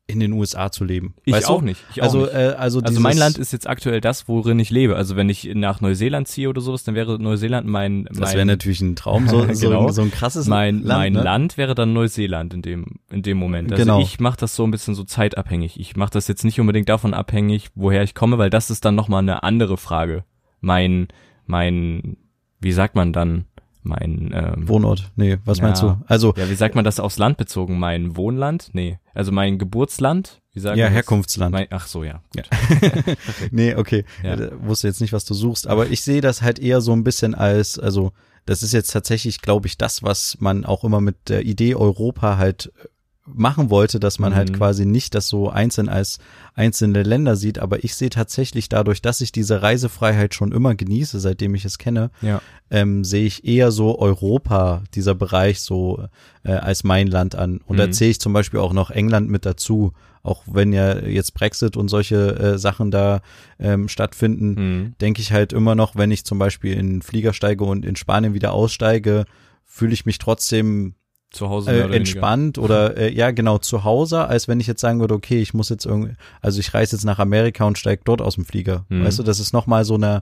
in 0.10 0.22
den 0.22 0.32
USA 0.32 0.72
zu 0.72 0.86
leben. 0.86 1.16
Ich 1.26 1.34
weißt 1.34 1.50
auch 1.50 1.60
du? 1.60 1.66
nicht. 1.66 1.84
Ich 1.92 2.02
auch 2.02 2.06
Also, 2.06 2.20
nicht. 2.22 2.34
äh, 2.34 2.56
also, 2.58 2.80
Also 2.82 3.00
mein 3.02 3.18
Land 3.18 3.38
ist 3.38 3.52
jetzt 3.52 3.68
aktuell 3.68 4.00
das, 4.00 4.30
worin 4.30 4.58
ich 4.58 4.70
lebe. 4.70 4.96
Also 4.96 5.18
wenn 5.18 5.28
ich 5.28 5.50
nach 5.54 5.82
Neuseeland 5.82 6.30
ziehe 6.30 6.48
oder 6.48 6.62
sowas, 6.62 6.84
dann 6.86 6.96
wäre 6.96 7.20
Neuseeland 7.22 7.68
mein 7.68 8.06
das 8.06 8.20
mein, 8.20 8.36
wäre 8.36 8.46
natürlich 8.46 8.80
ein 8.80 8.96
Traum, 8.96 9.28
so, 9.28 9.42
so, 9.54 9.68
Genau. 9.68 9.88
ein, 9.88 9.94
so 9.94 10.02
ein 10.02 10.10
krasses 10.12 10.48
mein 10.48 10.82
Land, 10.82 11.00
mein 11.00 11.14
ne? 11.14 11.24
Land 11.24 11.58
wäre 11.58 11.76
dann 11.76 11.92
Neuseeland 11.92 12.54
in 12.54 12.62
dem 12.62 12.86
in 13.12 13.22
dem 13.22 13.38
Moment. 13.38 13.70
Also 13.72 13.84
Genau. 13.84 14.02
ich 14.02 14.20
mache 14.22 14.38
das 14.40 14.56
so 14.56 14.64
ein 14.64 14.72
bisschen 14.72 14.96
so 14.96 15.04
zeitabhängig. 15.04 15.78
Ich 15.80 15.98
mache 15.98 16.12
das 16.12 16.30
jetzt 16.30 16.46
nicht 16.46 16.60
unbedingt 16.62 16.88
davon 16.88 17.14
abhängig, 17.14 17.68
woher 17.76 18.02
ich 18.04 18.16
komme, 18.16 18.38
weil 18.38 18.50
das 18.50 18.70
ist 18.70 18.86
dann 18.86 18.96
noch 18.96 19.10
mal 19.10 19.20
eine 19.20 19.44
andere 19.44 19.76
Frage. 19.78 20.24
Mein 20.62 21.10
mein 21.46 22.16
wie 22.62 22.72
sagt 22.72 22.96
man 22.96 23.12
dann 23.12 23.46
mein 23.84 24.32
ähm, 24.34 24.68
Wohnort. 24.68 25.12
Nee, 25.16 25.38
was 25.46 25.60
Ja. 25.60 25.64
meinst 25.66 25.82
du? 25.82 25.98
Also, 26.08 26.34
ja, 26.38 26.50
wie 26.50 26.56
sagt 26.56 26.76
man 26.76 26.84
das 26.84 27.00
aufs 27.00 27.18
Land 27.18 27.38
bezogen? 27.38 27.80
Mein 27.80 28.16
Wohnland? 28.18 28.70
Nee, 28.74 29.00
also 29.14 29.32
mein 29.32 29.58
Geburtsland? 29.58 30.42
Wie 30.54 30.60
sagt 30.60 30.78
ja? 30.78 30.88
Herkunftsland. 30.88 31.52
Mein, 31.52 31.68
ach 31.70 31.88
so, 31.88 32.04
ja. 32.04 32.22
Ja. 32.36 32.44
nee, 33.52 33.76
okay. 33.76 34.06
Ja. 34.24 34.34
Äh, 34.34 34.52
wusste 34.62 34.88
jetzt 34.88 35.02
nicht, 35.02 35.14
was 35.14 35.26
du 35.26 35.34
suchst, 35.34 35.68
aber 35.68 35.88
ich 35.88 36.02
sehe 36.02 36.22
das 36.22 36.42
halt 36.42 36.60
eher 36.60 36.82
so 36.82 36.94
ein 36.94 37.04
bisschen 37.04 37.36
als, 37.36 37.78
also 37.78 38.12
das 38.46 38.64
ist 38.64 38.74
jetzt 38.74 38.92
tatsächlich, 38.92 39.42
glaube 39.42 39.68
ich, 39.68 39.78
das, 39.78 40.04
was 40.04 40.38
man 40.40 40.66
auch 40.66 40.84
immer 40.84 41.02
mit 41.02 41.30
der 41.30 41.46
Idee 41.46 41.76
Europa 41.76 42.38
halt 42.38 42.72
äh, 42.82 42.88
machen 43.34 43.70
wollte, 43.70 44.00
dass 44.00 44.20
man 44.20 44.34
halt 44.36 44.50
Mhm. 44.52 44.56
quasi 44.56 44.86
nicht 44.86 45.14
das 45.14 45.28
so 45.28 45.50
einzeln 45.50 45.90
als 45.90 46.20
einzelne 46.56 47.04
Länder 47.04 47.36
sieht, 47.36 47.60
aber 47.60 47.84
ich 47.84 47.94
sehe 47.96 48.10
tatsächlich 48.10 48.70
dadurch, 48.70 49.02
dass 49.02 49.22
ich 49.22 49.32
diese 49.32 49.62
Reisefreiheit 49.62 50.34
schon 50.34 50.52
immer 50.52 50.76
genieße, 50.76 51.20
seitdem 51.20 51.54
ich 51.54 51.66
es 51.66 51.78
kenne, 51.78 52.10
Ja. 52.22 52.42
ähm, 52.72 53.04
sehe 53.04 53.26
ich 53.26 53.46
eher 53.46 53.72
so 53.72 54.00
Europa, 54.00 54.84
dieser 54.94 55.14
Bereich 55.14 55.60
so 55.62 56.06
äh, 56.44 56.54
als 56.54 56.84
mein 56.84 57.08
Land 57.08 57.36
an. 57.36 57.60
Und 57.66 57.78
da 57.78 57.88
Mhm. 57.88 57.92
zähle 57.92 58.12
ich 58.12 58.20
zum 58.22 58.32
Beispiel 58.34 58.60
auch 58.62 58.74
noch 58.74 58.90
England 58.92 59.30
mit 59.30 59.46
dazu, 59.46 59.92
auch 60.24 60.44
wenn 60.46 60.72
ja 60.74 60.98
jetzt 61.00 61.34
Brexit 61.34 61.76
und 61.78 61.90
solche 61.90 62.36
äh, 62.38 62.58
Sachen 62.58 62.92
da 62.92 63.22
ähm, 63.60 63.88
stattfinden, 63.90 64.50
Mhm. 64.56 64.96
denke 65.02 65.22
ich 65.22 65.32
halt 65.34 65.52
immer 65.54 65.76
noch, 65.76 65.96
wenn 65.96 66.12
ich 66.12 66.24
zum 66.26 66.40
Beispiel 66.40 66.74
in 66.74 66.88
den 66.96 67.02
Flieger 67.02 67.34
steige 67.34 67.66
und 67.66 67.86
in 67.86 67.96
Spanien 67.98 68.34
wieder 68.34 68.54
aussteige, 68.54 69.26
fühle 69.66 69.94
ich 69.94 70.06
mich 70.06 70.18
trotzdem 70.18 70.94
Zu 71.32 71.50
Hause 71.50 71.72
äh, 71.72 71.96
entspannt 71.96 72.58
oder 72.58 72.96
äh, 72.98 73.14
ja 73.14 73.32
genau 73.32 73.58
zu 73.58 73.84
Hause, 73.84 74.28
als 74.28 74.48
wenn 74.48 74.60
ich 74.60 74.68
jetzt 74.68 74.82
sagen 74.82 75.00
würde, 75.00 75.14
okay, 75.14 75.42
ich 75.42 75.54
muss 75.54 75.70
jetzt 75.70 75.86
irgendwie, 75.86 76.14
also 76.42 76.60
ich 76.60 76.74
reise 76.74 76.96
jetzt 76.96 77.04
nach 77.04 77.20
Amerika 77.20 77.66
und 77.66 77.78
steige 77.78 78.02
dort 78.06 78.22
aus 78.22 78.36
dem 78.36 78.46
Flieger. 78.46 78.86
Mhm. 78.90 79.04
Weißt 79.04 79.20
du, 79.20 79.24
das 79.24 79.40
ist 79.40 79.52
nochmal 79.52 79.84
so 79.84 79.96
eine, 79.96 80.22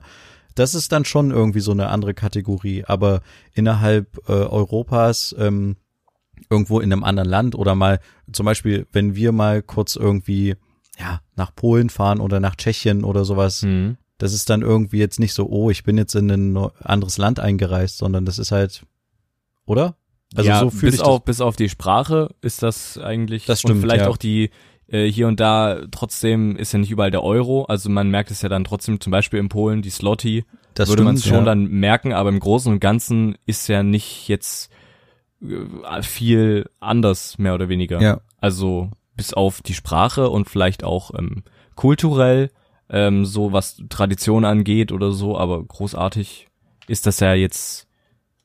das 0.56 0.74
ist 0.74 0.90
dann 0.90 1.04
schon 1.04 1.30
irgendwie 1.30 1.60
so 1.60 1.70
eine 1.70 1.88
andere 1.88 2.12
Kategorie, 2.12 2.84
aber 2.86 3.20
innerhalb 3.54 4.18
äh, 4.28 4.32
Europas 4.32 5.34
ähm, 5.38 5.76
irgendwo 6.50 6.80
in 6.80 6.92
einem 6.92 7.04
anderen 7.04 7.28
Land 7.28 7.54
oder 7.54 7.74
mal 7.74 8.00
zum 8.32 8.46
Beispiel, 8.46 8.86
wenn 8.92 9.14
wir 9.14 9.32
mal 9.32 9.62
kurz 9.62 9.96
irgendwie 9.96 10.56
ja 10.98 11.20
nach 11.36 11.54
Polen 11.54 11.90
fahren 11.90 12.20
oder 12.20 12.40
nach 12.40 12.56
Tschechien 12.56 13.04
oder 13.04 13.24
sowas. 13.24 13.62
Mhm. 13.62 13.96
das 14.18 14.32
ist 14.32 14.48
dann 14.48 14.62
irgendwie 14.62 14.98
jetzt 14.98 15.20
nicht 15.20 15.34
so, 15.34 15.46
oh, 15.48 15.70
ich 15.70 15.84
bin 15.84 15.98
jetzt 15.98 16.14
in 16.14 16.30
ein 16.30 16.56
anderes 16.82 17.18
Land 17.18 17.38
eingereist, 17.38 17.98
sondern 17.98 18.24
das 18.24 18.38
ist 18.38 18.50
halt, 18.50 18.86
oder? 19.66 19.94
Also 20.36 20.48
ja, 20.48 20.60
so 20.60 20.70
fühle 20.70 20.92
bis 20.92 21.00
ich 21.00 21.06
auf, 21.06 21.24
bis 21.24 21.40
auf 21.40 21.56
die 21.56 21.68
Sprache 21.68 22.34
ist 22.40 22.62
das 22.62 22.98
eigentlich 22.98 23.46
Das 23.46 23.60
stimmt, 23.60 23.76
und 23.76 23.80
vielleicht 23.80 24.04
ja. 24.04 24.10
auch 24.10 24.16
die 24.16 24.50
äh, 24.88 25.06
hier 25.06 25.28
und 25.28 25.40
da 25.40 25.80
trotzdem 25.90 26.56
ist 26.56 26.72
ja 26.72 26.78
nicht 26.78 26.90
überall 26.90 27.10
der 27.10 27.22
Euro, 27.22 27.64
also 27.64 27.88
man 27.88 28.10
merkt 28.10 28.30
es 28.30 28.42
ja 28.42 28.48
dann 28.48 28.64
trotzdem 28.64 29.00
zum 29.00 29.10
Beispiel 29.10 29.40
in 29.40 29.48
Polen 29.48 29.82
die 29.82 29.90
Slotty 29.90 30.44
das. 30.74 30.88
Das 30.88 30.88
würde 30.90 31.04
man 31.04 31.16
schon 31.16 31.38
ja. 31.38 31.44
dann 31.44 31.68
merken, 31.68 32.12
aber 32.12 32.28
im 32.28 32.38
Großen 32.38 32.70
und 32.70 32.80
Ganzen 32.80 33.38
ist 33.46 33.66
ja 33.68 33.82
nicht 33.82 34.28
jetzt 34.28 34.70
äh, 35.40 36.02
viel 36.02 36.68
anders 36.80 37.38
mehr 37.38 37.54
oder 37.54 37.68
weniger. 37.68 38.00
Ja, 38.00 38.20
Also 38.40 38.90
bis 39.16 39.32
auf 39.32 39.62
die 39.62 39.74
Sprache 39.74 40.28
und 40.28 40.50
vielleicht 40.50 40.84
auch 40.84 41.12
ähm, 41.18 41.44
kulturell, 41.74 42.50
ähm, 42.90 43.24
so 43.24 43.52
was 43.52 43.82
Tradition 43.88 44.44
angeht 44.44 44.92
oder 44.92 45.12
so, 45.12 45.38
aber 45.38 45.64
großartig 45.64 46.48
ist 46.86 47.06
das 47.06 47.20
ja 47.20 47.34
jetzt 47.34 47.85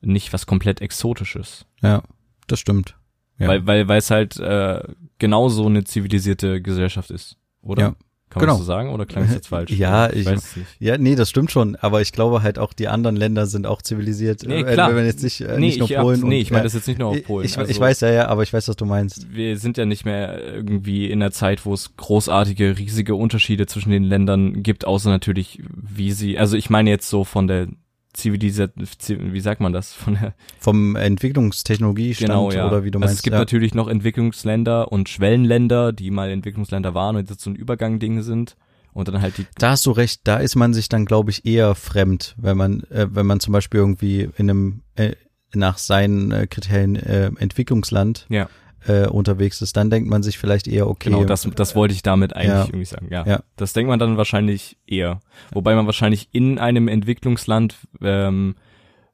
nicht 0.02 0.32
was 0.32 0.46
komplett 0.46 0.80
Exotisches. 0.80 1.64
ja, 1.82 2.02
das 2.48 2.60
stimmt. 2.60 2.96
Ja. 3.38 3.48
Weil, 3.48 3.66
weil, 3.66 3.88
weil 3.88 3.98
es 3.98 4.10
halt 4.10 4.38
äh, 4.38 4.82
genauso 5.18 5.66
eine 5.66 5.84
zivilisierte 5.84 6.60
Gesellschaft 6.60 7.10
ist, 7.10 7.36
oder? 7.62 7.82
Ja, 7.82 7.88
Kann 8.28 8.40
genau. 8.40 8.40
man 8.40 8.48
das 8.48 8.58
so 8.58 8.64
sagen 8.64 8.90
oder 8.90 9.06
klang 9.06 9.24
es 9.24 9.32
jetzt 9.34 9.46
falsch? 9.48 9.70
Ja, 9.70 10.10
ich- 10.12 10.26
weiß 10.26 10.56
nicht. 10.56 10.68
Ja, 10.78 10.98
nee, 10.98 11.14
das 11.16 11.30
stimmt 11.30 11.50
schon, 11.50 11.74
aber 11.76 12.00
ich 12.02 12.12
glaube 12.12 12.42
halt 12.42 12.58
auch 12.58 12.72
die 12.72 12.88
anderen 12.88 13.16
Länder 13.16 13.46
sind 13.46 13.66
auch 13.66 13.80
zivilisiert. 13.82 14.42
Nee, 14.46 14.60
Äh, 14.60 14.74
klar. 14.74 14.88
Wenn 14.90 14.96
man 14.96 15.06
jetzt 15.06 15.22
nicht, 15.24 15.40
äh, 15.40 15.54
nee, 15.54 15.66
nicht 15.66 15.78
nur 15.78 15.90
ich 15.90 15.96
Polen 15.96 16.20
nee, 16.20 16.26
und, 16.26 16.32
ich 16.42 16.50
meine 16.50 16.64
das 16.64 16.74
jetzt 16.74 16.86
nicht 16.88 16.98
nur 16.98 17.08
auf 17.08 17.22
Polen. 17.24 17.46
Ich, 17.46 17.56
also, 17.58 17.70
ich 17.70 17.80
weiß 17.80 18.00
ja, 18.00 18.10
ja, 18.10 18.28
aber 18.28 18.42
ich 18.42 18.52
weiß, 18.52 18.68
was 18.68 18.76
du 18.76 18.84
meinst. 18.84 19.32
wir 19.34 19.56
sind 19.58 19.76
ja 19.78 19.86
nicht 19.86 20.04
mehr 20.04 20.38
irgendwie 20.54 21.10
in 21.10 21.20
der 21.20 21.32
Zeit, 21.32 21.64
wo 21.64 21.72
es 21.74 21.96
großartige, 21.96 22.76
riesige 22.78 23.14
Unterschiede 23.14 23.66
zwischen 23.66 23.90
den 23.90 24.04
Ländern 24.04 24.62
gibt, 24.62 24.84
außer 24.84 25.08
natürlich, 25.10 25.62
wie 25.72 26.12
sie, 26.12 26.38
also 26.38 26.56
ich 26.56 26.70
meine 26.70 26.90
jetzt 26.90 27.08
so 27.08 27.24
von 27.24 27.46
der 27.48 27.68
Zivilisation, 28.12 29.32
wie 29.32 29.40
sagt 29.40 29.60
man 29.60 29.72
das, 29.72 29.92
von 29.92 30.14
der, 30.14 30.34
Vom 30.58 30.96
Entwicklungstechnologiestand 30.96 32.28
genau, 32.28 32.50
ja. 32.50 32.66
oder 32.66 32.84
wie 32.84 32.90
du 32.90 32.98
also 32.98 33.06
meinst. 33.06 33.20
es 33.20 33.22
gibt 33.22 33.34
ja. 33.34 33.40
natürlich 33.40 33.74
noch 33.74 33.88
Entwicklungsländer 33.88 34.92
und 34.92 35.08
Schwellenländer, 35.08 35.92
die 35.92 36.10
mal 36.10 36.30
Entwicklungsländer 36.30 36.94
waren 36.94 37.16
und 37.16 37.30
jetzt 37.30 37.42
so 37.42 37.50
ein 37.50 37.56
Übergangding 37.56 38.22
sind 38.22 38.56
und 38.92 39.08
dann 39.08 39.22
halt 39.22 39.38
die, 39.38 39.46
Da 39.58 39.70
hast 39.70 39.86
du 39.86 39.92
recht, 39.92 40.22
da 40.24 40.36
ist 40.36 40.56
man 40.56 40.74
sich 40.74 40.88
dann, 40.88 41.06
glaube 41.06 41.30
ich, 41.30 41.46
eher 41.46 41.74
fremd, 41.74 42.34
wenn 42.38 42.56
man, 42.56 42.82
äh, 42.90 43.06
wenn 43.10 43.26
man 43.26 43.40
zum 43.40 43.52
Beispiel 43.52 43.80
irgendwie 43.80 44.28
in 44.36 44.50
einem 44.50 44.82
äh, 44.96 45.12
nach 45.54 45.78
seinen 45.78 46.32
äh, 46.32 46.46
Kriterien 46.46 46.96
äh, 46.96 47.30
Entwicklungsland 47.38 48.26
ja, 48.28 48.48
äh, 48.86 49.06
unterwegs 49.06 49.62
ist, 49.62 49.76
dann 49.76 49.90
denkt 49.90 50.08
man 50.10 50.22
sich 50.22 50.38
vielleicht 50.38 50.66
eher, 50.68 50.88
okay, 50.88 51.10
genau, 51.10 51.24
das, 51.24 51.48
das 51.54 51.74
wollte 51.76 51.94
ich 51.94 52.02
damit 52.02 52.34
eigentlich 52.34 52.48
Ja. 52.48 52.64
irgendwie 52.66 52.84
sagen, 52.84 53.08
ja. 53.10 53.24
Ja. 53.26 53.40
Das 53.56 53.72
denkt 53.72 53.88
man 53.88 53.98
dann 53.98 54.16
wahrscheinlich 54.16 54.76
eher. 54.86 55.20
Wobei 55.52 55.74
man 55.74 55.86
wahrscheinlich 55.86 56.28
in 56.32 56.58
einem 56.58 56.88
Entwicklungsland 56.88 57.76
ähm, 58.00 58.56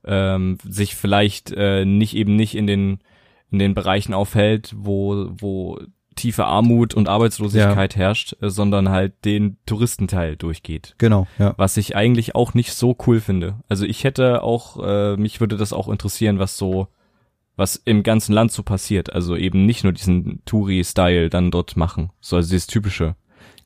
ähm, 0.05 0.59
sich 0.67 0.95
vielleicht 0.97 1.53
äh, 1.53 1.85
nicht 1.85 2.15
eben 2.17 2.37
nicht 2.37 2.55
in 2.55 2.67
den 2.67 3.01
in 3.51 3.59
den 3.59 3.75
Bereichen 3.75 4.15
aufhält, 4.15 4.75
wo 4.77 5.29
wo 5.39 5.79
tiefe 6.17 6.47
Armut 6.47 6.95
und 6.95 7.09
Arbeitslosigkeit 7.09 7.95
herrscht, 7.95 8.37
äh, 8.41 8.49
sondern 8.51 8.89
halt 8.89 9.25
den 9.25 9.57
Touristenteil 9.67 10.37
durchgeht. 10.37 10.95
genau, 10.99 11.27
ja. 11.39 11.55
Was 11.59 11.77
ich 11.77 11.95
eigentlich 11.95 12.35
auch 12.35 12.55
nicht 12.55 12.73
so 12.73 12.97
cool 13.07 13.21
finde. 13.21 13.57
Also 13.69 13.85
ich 13.85 14.03
hätte 14.05 14.43
auch, 14.43 14.83
äh, 14.85 15.17
mich 15.17 15.41
würde 15.41 15.57
das 15.57 15.73
auch 15.73 15.89
interessieren, 15.89 16.39
was 16.41 16.57
so, 16.57 16.89
was 17.59 17.77
im 17.77 18.03
ganzen 18.03 18.33
Land 18.33 18.53
so 18.53 18.63
passiert. 18.63 19.13
Also 19.13 19.37
eben 19.37 19.67
nicht 19.67 19.85
nur 19.85 19.93
diesen 19.93 20.43
Touri-Style 20.47 21.29
dann 21.29 21.51
dort 21.51 21.77
machen, 21.77 22.11
so 22.21 22.37
also 22.37 22.49
dieses 22.49 22.67
typische. 22.69 23.17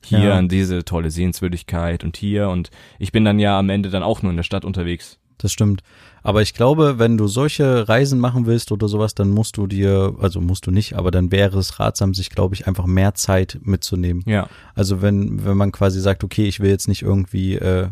Hier 0.05 0.19
Ja. 0.19 0.33
an 0.37 0.49
diese 0.49 0.83
tolle 0.83 1.09
Sehenswürdigkeit 1.11 2.03
und 2.03 2.17
hier 2.17 2.49
und 2.49 2.71
ich 2.99 3.13
bin 3.13 3.23
dann 3.23 3.39
ja 3.39 3.57
am 3.57 3.69
Ende 3.69 3.89
dann 3.89 4.03
auch 4.03 4.21
nur 4.21 4.31
in 4.31 4.35
der 4.35 4.43
Stadt 4.43 4.65
unterwegs. 4.65 5.17
Das 5.37 5.51
stimmt. 5.53 5.81
Aber 6.23 6.41
ich 6.41 6.53
glaube, 6.53 6.99
wenn 6.99 7.17
du 7.17 7.27
solche 7.27 7.87
Reisen 7.87 8.19
machen 8.19 8.45
willst 8.45 8.71
oder 8.71 8.87
sowas, 8.87 9.13
dann 9.15 9.29
musst 9.29 9.57
du 9.57 9.67
dir, 9.67 10.15
also 10.21 10.39
musst 10.41 10.67
du 10.67 10.71
nicht, 10.71 10.95
aber 10.95 11.11
dann 11.11 11.31
wäre 11.31 11.57
es 11.59 11.79
ratsam, 11.79 12.13
sich, 12.13 12.29
glaube 12.29 12.55
ich, 12.55 12.67
einfach 12.67 12.85
mehr 12.85 13.13
Zeit 13.13 13.59
mitzunehmen. 13.63 14.23
Ja, 14.25 14.47
Also 14.75 15.01
wenn, 15.01 15.45
wenn 15.45 15.57
man 15.57 15.71
quasi 15.71 15.99
sagt, 16.01 16.23
okay, 16.23 16.45
ich 16.45 16.59
will 16.59 16.69
jetzt 16.69 16.87
nicht 16.87 17.01
irgendwie 17.01 17.55
äh, 17.55 17.87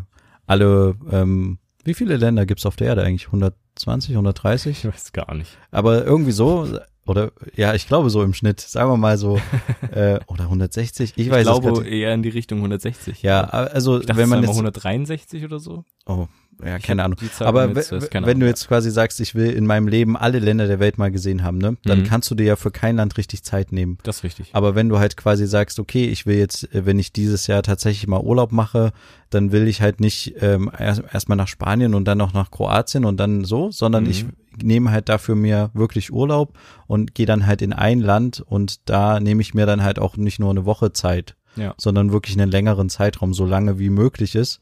alle, 0.46 0.94
ähm, 1.10 1.58
wie 1.84 1.94
viele 1.94 2.16
Länder 2.16 2.46
gibt's 2.46 2.66
auf 2.66 2.76
der 2.76 2.88
Erde 2.88 3.02
eigentlich? 3.04 3.32
120, 3.76 4.10
130? 4.14 4.78
ich 4.84 4.92
weiß 4.92 5.12
gar 5.12 5.34
nicht. 5.34 5.56
Aber 5.70 6.04
irgendwie 6.04 6.32
so, 6.32 6.68
oder 7.06 7.32
ja, 7.56 7.74
ich 7.74 7.86
glaube 7.88 8.10
so 8.10 8.22
im 8.22 8.34
Schnitt, 8.34 8.60
sagen 8.60 8.90
wir 8.90 8.96
mal 8.96 9.16
so, 9.18 9.40
äh, 9.92 10.20
oder 10.26 10.44
160, 10.44 11.12
ich, 11.16 11.26
Ich, 11.26 11.30
weiß 11.32 11.44
glaube 11.46 11.72
grad- 11.72 11.86
eher 11.86 12.12
in 12.14 12.22
die 12.22 12.28
Richtung 12.28 12.58
160. 12.58 13.22
Ja, 13.22 13.42
also 13.42 13.98
dachte, 13.98 14.16
wenn 14.16 14.28
man 14.28 14.40
jetzt, 14.40 14.48
war 14.48 14.54
mal 14.54 14.60
163 14.68 15.44
oder 15.44 15.58
so. 15.58 15.84
oh, 16.06 16.26
ja, 16.64 16.78
keine 16.78 17.04
Ahnung. 17.04 17.18
Aber 17.40 17.68
jetzt, 17.68 17.90
wenn 17.92 18.22
du 18.22 18.30
Ahnung, 18.30 18.42
jetzt 18.42 18.68
quasi 18.68 18.90
sagst, 18.90 19.20
ich 19.20 19.34
will 19.34 19.50
in 19.50 19.66
meinem 19.66 19.88
Leben 19.88 20.16
alle 20.16 20.38
Länder 20.38 20.66
der 20.66 20.78
Welt 20.80 20.98
mal 20.98 21.10
gesehen 21.10 21.42
haben, 21.42 21.58
ne, 21.58 21.76
dann 21.84 22.00
Mhm. 22.00 22.04
kannst 22.04 22.30
du 22.30 22.34
dir 22.34 22.44
ja 22.46 22.56
für 22.56 22.70
kein 22.70 22.96
Land 22.96 23.16
richtig 23.18 23.42
Zeit 23.42 23.72
nehmen. 23.72 23.98
das 24.02 24.18
ist 24.18 24.24
richtig. 24.24 24.50
Aber 24.52 24.74
wenn 24.74 24.88
du 24.88 24.98
halt 24.98 25.16
quasi 25.16 25.46
sagst, 25.46 25.78
okay, 25.78 26.04
ich 26.06 26.26
will 26.26 26.36
jetzt, 26.36 26.72
äh, 26.74 26.86
wenn 26.86 26.98
ich 26.98 27.12
dieses 27.12 27.46
Jahr 27.46 27.62
tatsächlich 27.62 28.06
mal 28.06 28.20
Urlaub 28.20 28.52
mache, 28.52 28.92
dann 29.30 29.52
will 29.52 29.66
ich 29.68 29.80
halt 29.80 30.00
nicht 30.00 30.34
ähm, 30.40 30.70
erst 30.78 31.02
erstmal 31.12 31.36
nach 31.36 31.48
Spanien 31.48 31.94
und 31.94 32.04
dann 32.06 32.18
noch 32.18 32.32
nach 32.34 32.50
Kroatien 32.50 33.04
und 33.04 33.18
dann 33.18 33.44
so, 33.44 33.70
sondern 33.70 34.04
Mhm. 34.04 34.10
ich 34.10 34.24
nehme 34.62 34.90
halt 34.90 35.08
dafür 35.08 35.34
mir 35.34 35.70
wirklich 35.72 36.12
Urlaub 36.12 36.52
und 36.86 37.14
gehe 37.14 37.24
dann 37.26 37.46
halt 37.46 37.62
in 37.62 37.72
ein 37.72 38.00
Land 38.00 38.40
und 38.46 38.88
da 38.90 39.18
nehme 39.20 39.40
ich 39.40 39.54
mir 39.54 39.64
dann 39.66 39.82
halt 39.82 39.98
auch 39.98 40.16
nicht 40.18 40.38
nur 40.38 40.50
eine 40.50 40.66
Woche 40.66 40.92
Zeit, 40.92 41.36
Ja. 41.56 41.74
sondern 41.78 42.12
wirklich 42.12 42.38
einen 42.38 42.50
längeren 42.50 42.90
Zeitraum, 42.90 43.32
so 43.32 43.46
lange 43.46 43.78
wie 43.78 43.88
möglich 43.88 44.34
ist, 44.34 44.60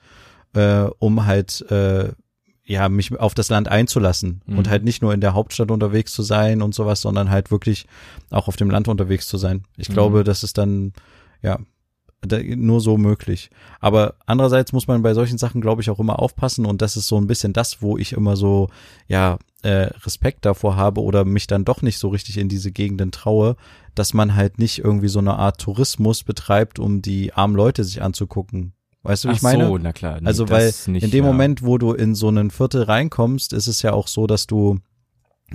äh, 0.55 0.85
um 0.99 1.27
halt 1.27 1.63
äh, 1.71 2.13
ja 2.65 2.89
mich 2.89 3.19
auf 3.19 3.35
das 3.35 3.49
Land 3.49 3.69
einzulassen 3.69 4.43
Mhm. 4.47 4.59
und 4.59 4.69
halt 4.71 4.85
nicht 4.85 5.03
nur 5.03 5.13
in 5.15 5.21
der 5.21 5.35
Hauptstadt 5.35 5.71
unterwegs 5.71 6.13
zu 6.13 6.23
sein 6.23 6.63
und 6.63 6.75
sowas, 6.75 7.01
sondern 7.01 7.31
halt 7.31 7.51
wirklich 7.51 7.87
auch 8.31 8.47
auf 8.49 8.57
dem 8.57 8.71
Land 8.71 8.87
unterwegs 8.89 9.27
zu 9.27 9.39
sein. 9.39 9.65
Ich 9.77 9.89
Mhm. 9.89 9.95
glaube, 9.95 10.25
das 10.25 10.45
ist 10.45 10.59
dann 10.59 10.93
ja 11.43 11.59
nur 12.57 12.83
so 12.83 12.99
möglich. 12.99 13.49
Aber 13.81 14.15
andererseits 14.27 14.73
muss 14.75 14.87
man 14.87 15.01
bei 15.01 15.15
solchen 15.15 15.39
Sachen, 15.39 15.63
glaube 15.63 15.81
ich, 15.81 15.89
auch 15.89 15.99
immer 15.99 16.19
aufpassen 16.19 16.67
und 16.67 16.83
das 16.83 16.97
ist 16.99 17.09
so 17.09 17.19
ein 17.19 17.27
bisschen 17.27 17.55
das, 17.55 17.81
wo 17.81 17.97
ich 17.97 18.13
immer 18.13 18.37
so 18.37 18.69
ja 19.09 19.39
äh, 19.63 19.89
Respekt 20.05 20.45
davor 20.45 20.77
habe 20.77 21.03
oder 21.03 21.25
mich 21.25 21.47
dann 21.47 21.65
doch 21.65 21.81
nicht 21.83 21.99
so 21.99 22.09
richtig 22.09 22.37
in 22.37 22.49
diese 22.51 22.73
Gegenden 22.73 23.11
traue, 23.11 23.57
dass 23.95 24.13
man 24.15 24.35
halt 24.35 24.59
nicht 24.59 24.79
irgendwie 24.85 25.09
so 25.09 25.19
eine 25.19 25.37
Art 25.37 25.61
Tourismus 25.61 26.23
betreibt, 26.23 26.79
um 26.79 27.01
die 27.03 27.33
armen 27.33 27.57
Leute 27.57 27.85
sich 27.85 28.03
anzugucken. 28.03 28.75
Weißt 29.03 29.25
du, 29.25 29.29
wie 29.29 29.33
Ach 29.33 29.37
ich 29.37 29.43
meine? 29.43 29.67
so, 29.67 29.79
na 29.79 29.93
klar. 29.93 30.21
nee, 30.21 30.27
Also 30.27 30.49
weil 30.51 30.73
nicht, 30.89 31.03
in 31.03 31.11
dem 31.11 31.25
ja. 31.25 31.31
Moment, 31.33 31.63
wo 31.63 31.79
du 31.79 31.93
in 31.93 32.15
so 32.15 32.29
einen 32.29 32.51
Viertel 32.51 32.83
reinkommst, 32.83 33.53
ist 33.53 33.67
es 33.67 33.81
ja 33.83 33.93
auch 33.93 34.09
so, 34.09 34.27
dass 34.27 34.47
du 34.47 34.79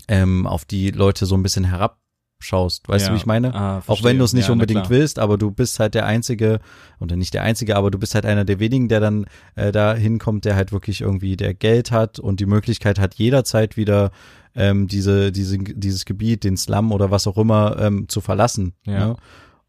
ähm, 0.07 0.47
auf 0.47 0.65
die 0.65 0.89
Leute 0.91 1.25
so 1.25 1.35
ein 1.35 1.43
bisschen 1.43 1.63
herabschaust. 1.63 2.87
Weißt 2.89 3.05
ja. 3.05 3.09
du, 3.09 3.13
wie 3.15 3.19
ich 3.19 3.25
meine? 3.25 3.53
Ah, 3.53 3.83
auch 3.87 4.03
wenn 4.03 4.17
du 4.17 4.25
es 4.25 4.33
nicht 4.33 4.47
ja, 4.47 4.51
unbedingt 4.53 4.89
willst, 4.89 5.19
aber 5.19 5.37
du 5.37 5.51
bist 5.51 5.79
halt 5.79 5.93
der 5.93 6.05
Einzige, 6.05 6.59
oder 6.99 7.15
nicht 7.15 7.33
der 7.33 7.43
Einzige, 7.43 7.75
aber 7.75 7.91
du 7.91 7.99
bist 7.99 8.15
halt 8.15 8.25
einer 8.25 8.45
der 8.45 8.59
wenigen, 8.59 8.89
der 8.89 8.99
dann 8.99 9.25
äh, 9.55 9.71
da 9.71 9.93
hinkommt, 9.93 10.43
der 10.45 10.55
halt 10.55 10.71
wirklich 10.71 11.01
irgendwie 11.01 11.37
der 11.37 11.53
Geld 11.53 11.91
hat 11.91 12.19
und 12.19 12.39
die 12.39 12.45
Möglichkeit 12.47 12.99
hat, 12.99 13.15
jederzeit 13.15 13.77
wieder 13.77 14.11
ähm, 14.55 14.87
diese, 14.87 15.31
diese, 15.31 15.57
dieses 15.59 16.05
Gebiet, 16.05 16.43
den 16.43 16.57
Slum 16.57 16.91
oder 16.91 17.11
was 17.11 17.27
auch 17.27 17.37
immer 17.37 17.77
ähm, 17.79 18.07
zu 18.09 18.21
verlassen. 18.21 18.73
Ja. 18.85 19.07
Ne? 19.09 19.15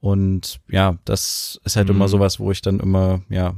Und 0.01 0.61
ja, 0.69 0.97
das 1.05 1.61
ist 1.65 1.77
halt 1.77 1.89
Mhm. 1.89 1.97
immer 1.97 2.09
sowas, 2.09 2.39
wo 2.39 2.51
ich 2.53 2.63
dann 2.63 2.81
immer, 2.81 3.21
ja, 3.29 3.55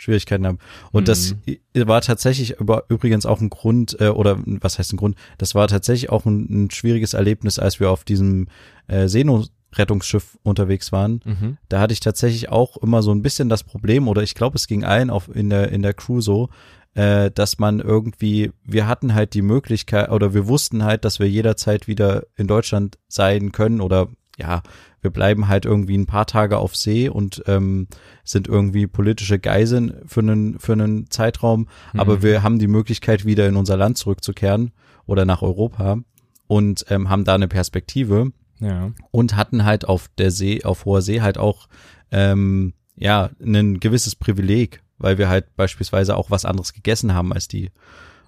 Schwierigkeiten 0.00 0.46
habe. 0.46 0.58
Und 0.92 1.08
das 1.08 1.34
Mhm. 1.46 1.56
i- 1.76 1.86
war 1.86 2.00
tatsächlich 2.00 2.58
über, 2.58 2.84
übrigens 2.88 3.26
auch 3.26 3.40
ein 3.40 3.50
Grund, 3.50 4.00
äh, 4.00 4.08
oder 4.08 4.38
was 4.44 4.78
heißt 4.78 4.92
ein 4.94 4.96
Grund, 4.96 5.16
das 5.38 5.54
war 5.54 5.68
tatsächlich 5.68 6.08
auch 6.10 6.24
ein, 6.24 6.46
ein 6.64 6.70
schwieriges 6.70 7.12
Erlebnis, 7.14 7.58
als 7.58 7.80
wir 7.80 7.90
auf 7.90 8.04
diesem 8.04 8.48
äh, 8.88 9.08
Seenot-Rettungsschiff 9.08 10.38
unterwegs 10.42 10.90
waren. 10.92 11.20
Mhm. 11.24 11.58
Da 11.68 11.80
hatte 11.80 11.92
ich 11.92 12.00
tatsächlich 12.00 12.48
auch 12.48 12.76
immer 12.78 13.02
so 13.02 13.12
ein 13.12 13.22
bisschen 13.22 13.48
das 13.48 13.62
Problem, 13.64 14.08
oder 14.08 14.22
ich 14.22 14.34
glaube, 14.34 14.56
es 14.56 14.66
ging 14.66 14.84
allen 14.84 15.10
auf 15.10 15.28
in 15.34 15.50
der, 15.50 15.70
in 15.70 15.82
der 15.82 15.94
Crew 15.94 16.20
so, 16.20 16.48
äh, 16.94 17.30
dass 17.30 17.58
man 17.58 17.78
irgendwie, 17.78 18.50
wir 18.64 18.88
hatten 18.88 19.14
halt 19.14 19.34
die 19.34 19.42
Möglichkeit, 19.42 20.10
oder 20.10 20.34
wir 20.34 20.48
wussten 20.48 20.82
halt, 20.82 21.04
dass 21.04 21.18
wir 21.20 21.28
jederzeit 21.28 21.86
wieder 21.86 22.24
in 22.36 22.46
Deutschland 22.48 22.98
sein 23.06 23.52
können 23.52 23.80
oder 23.80 24.08
ja, 24.40 24.62
wir 25.02 25.10
bleiben 25.10 25.48
halt 25.48 25.64
irgendwie 25.64 25.96
ein 25.96 26.06
paar 26.06 26.26
Tage 26.26 26.58
auf 26.58 26.76
See 26.76 27.08
und 27.08 27.42
ähm, 27.46 27.86
sind 28.24 28.48
irgendwie 28.48 28.86
politische 28.86 29.38
Geiseln 29.38 29.94
für 30.06 30.20
einen, 30.20 30.58
für 30.58 30.72
einen 30.72 31.10
Zeitraum, 31.10 31.68
aber 31.94 32.16
Mhm. 32.16 32.22
wir 32.22 32.42
haben 32.42 32.58
die 32.58 32.66
Möglichkeit, 32.68 33.24
wieder 33.24 33.46
in 33.48 33.56
unser 33.56 33.76
Land 33.76 33.96
zurückzukehren 33.98 34.72
oder 35.06 35.24
nach 35.24 35.42
Europa 35.42 35.98
und 36.46 36.84
ähm, 36.90 37.08
haben 37.08 37.24
da 37.24 37.34
eine 37.34 37.48
Perspektive 37.48 38.32
Ja. 38.60 38.90
und 39.10 39.36
hatten 39.36 39.64
halt 39.64 39.86
auf 39.88 40.08
der 40.18 40.30
See, 40.30 40.64
auf 40.64 40.84
hoher 40.84 41.00
See 41.02 41.20
halt 41.22 41.38
auch 41.38 41.68
ähm, 42.12 42.74
ja 42.96 43.30
ein 43.42 43.80
gewisses 43.80 44.14
Privileg, 44.16 44.82
weil 44.98 45.16
wir 45.16 45.28
halt 45.30 45.56
beispielsweise 45.56 46.16
auch 46.16 46.30
was 46.30 46.44
anderes 46.44 46.72
gegessen 46.74 47.14
haben 47.14 47.32
als 47.32 47.48
die. 47.48 47.70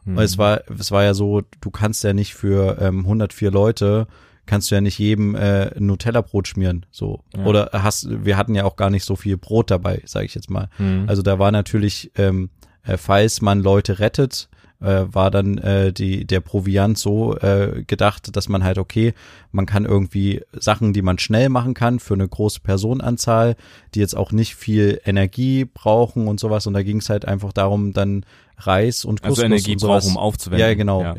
Mhm. 0.06 0.18
Es 0.18 0.38
war, 0.38 0.62
es 0.78 0.90
war 0.90 1.04
ja 1.04 1.12
so, 1.14 1.42
du 1.60 1.70
kannst 1.70 2.02
ja 2.02 2.12
nicht 2.14 2.34
für 2.34 2.78
ähm, 2.80 3.00
104 3.00 3.50
Leute 3.50 4.06
kannst 4.46 4.70
du 4.70 4.74
ja 4.74 4.80
nicht 4.80 4.98
jedem 4.98 5.34
äh, 5.34 5.70
Nutella-Brot 5.78 6.48
schmieren, 6.48 6.86
so. 6.90 7.22
Ja. 7.36 7.44
Oder 7.44 7.70
hast, 7.72 8.24
wir 8.24 8.36
hatten 8.36 8.54
ja 8.54 8.64
auch 8.64 8.76
gar 8.76 8.90
nicht 8.90 9.04
so 9.04 9.16
viel 9.16 9.36
Brot 9.36 9.70
dabei, 9.70 10.02
sage 10.04 10.26
ich 10.26 10.34
jetzt 10.34 10.50
mal. 10.50 10.68
Mhm. 10.78 11.04
Also 11.08 11.22
da 11.22 11.38
war 11.38 11.52
natürlich, 11.52 12.10
ähm, 12.16 12.50
äh, 12.82 12.96
falls 12.96 13.40
man 13.40 13.60
Leute 13.60 13.98
rettet, 13.98 14.48
äh, 14.82 15.04
war 15.14 15.30
dann 15.30 15.58
äh, 15.58 15.92
die 15.92 16.24
der 16.26 16.40
Proviant 16.40 16.98
so 16.98 17.36
äh, 17.38 17.84
gedacht, 17.86 18.34
dass 18.36 18.48
man 18.48 18.64
halt 18.64 18.78
okay, 18.78 19.14
man 19.52 19.66
kann 19.66 19.84
irgendwie 19.84 20.42
Sachen, 20.52 20.92
die 20.92 21.02
man 21.02 21.18
schnell 21.18 21.48
machen 21.48 21.74
kann 21.74 21.98
für 22.00 22.14
eine 22.14 22.28
große 22.28 22.60
Personenanzahl, 22.60 23.56
die 23.94 24.00
jetzt 24.00 24.16
auch 24.16 24.32
nicht 24.32 24.54
viel 24.56 25.00
Energie 25.04 25.64
brauchen 25.64 26.28
und 26.28 26.40
sowas. 26.40 26.66
Und 26.66 26.74
da 26.74 26.82
ging 26.82 26.98
es 26.98 27.08
halt 27.10 27.26
einfach 27.26 27.52
darum, 27.52 27.92
dann 27.92 28.24
Reis 28.58 29.04
und 29.04 29.22
Couscous 29.22 29.38
also 29.38 29.46
Energie 29.46 29.72
und 29.72 29.78
sowas. 29.80 30.04
braucht, 30.04 30.16
um 30.16 30.22
aufzuwenden. 30.22 30.68
Ja, 30.68 30.74
genau, 30.74 31.02
ja. 31.02 31.14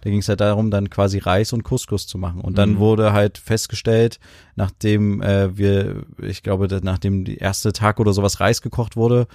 Da 0.00 0.10
ging 0.10 0.20
es 0.20 0.28
halt 0.28 0.40
darum, 0.40 0.70
dann 0.70 0.88
quasi 0.88 1.18
Reis 1.18 1.52
und 1.52 1.62
Couscous 1.62 2.06
zu 2.06 2.16
machen. 2.16 2.40
Und 2.40 2.56
dann 2.58 2.74
Mhm. 2.74 2.78
wurde 2.78 3.12
halt 3.12 3.36
festgestellt, 3.38 4.18
nachdem 4.54 5.20
äh, 5.20 5.56
wir, 5.58 6.04
ich 6.22 6.42
glaube, 6.42 6.68
nachdem 6.82 7.24
die 7.24 7.36
erste 7.36 7.72
Tag 7.72 8.00
oder 8.00 8.12
sowas 8.12 8.40
Reis 8.40 8.62
gekocht 8.62 8.96
wurde, 8.96 9.26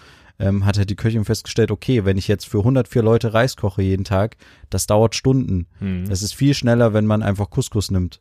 ähm, 0.41 0.65
hat 0.65 0.77
halt 0.77 0.89
die 0.89 0.95
Köchin 0.95 1.23
festgestellt, 1.25 1.71
okay, 1.71 2.03
wenn 2.05 2.17
ich 2.17 2.27
jetzt 2.27 2.45
für 2.47 2.59
104 2.59 3.01
Leute 3.03 3.33
Reis 3.33 3.55
koche 3.55 3.81
jeden 3.81 4.03
Tag, 4.03 4.35
das 4.69 4.87
dauert 4.87 5.15
Stunden. 5.15 5.67
Mhm. 5.79 6.05
Es 6.09 6.21
ist 6.23 6.33
viel 6.33 6.53
schneller, 6.53 6.93
wenn 6.93 7.05
man 7.05 7.21
einfach 7.23 7.49
Couscous 7.49 7.91
nimmt, 7.91 8.19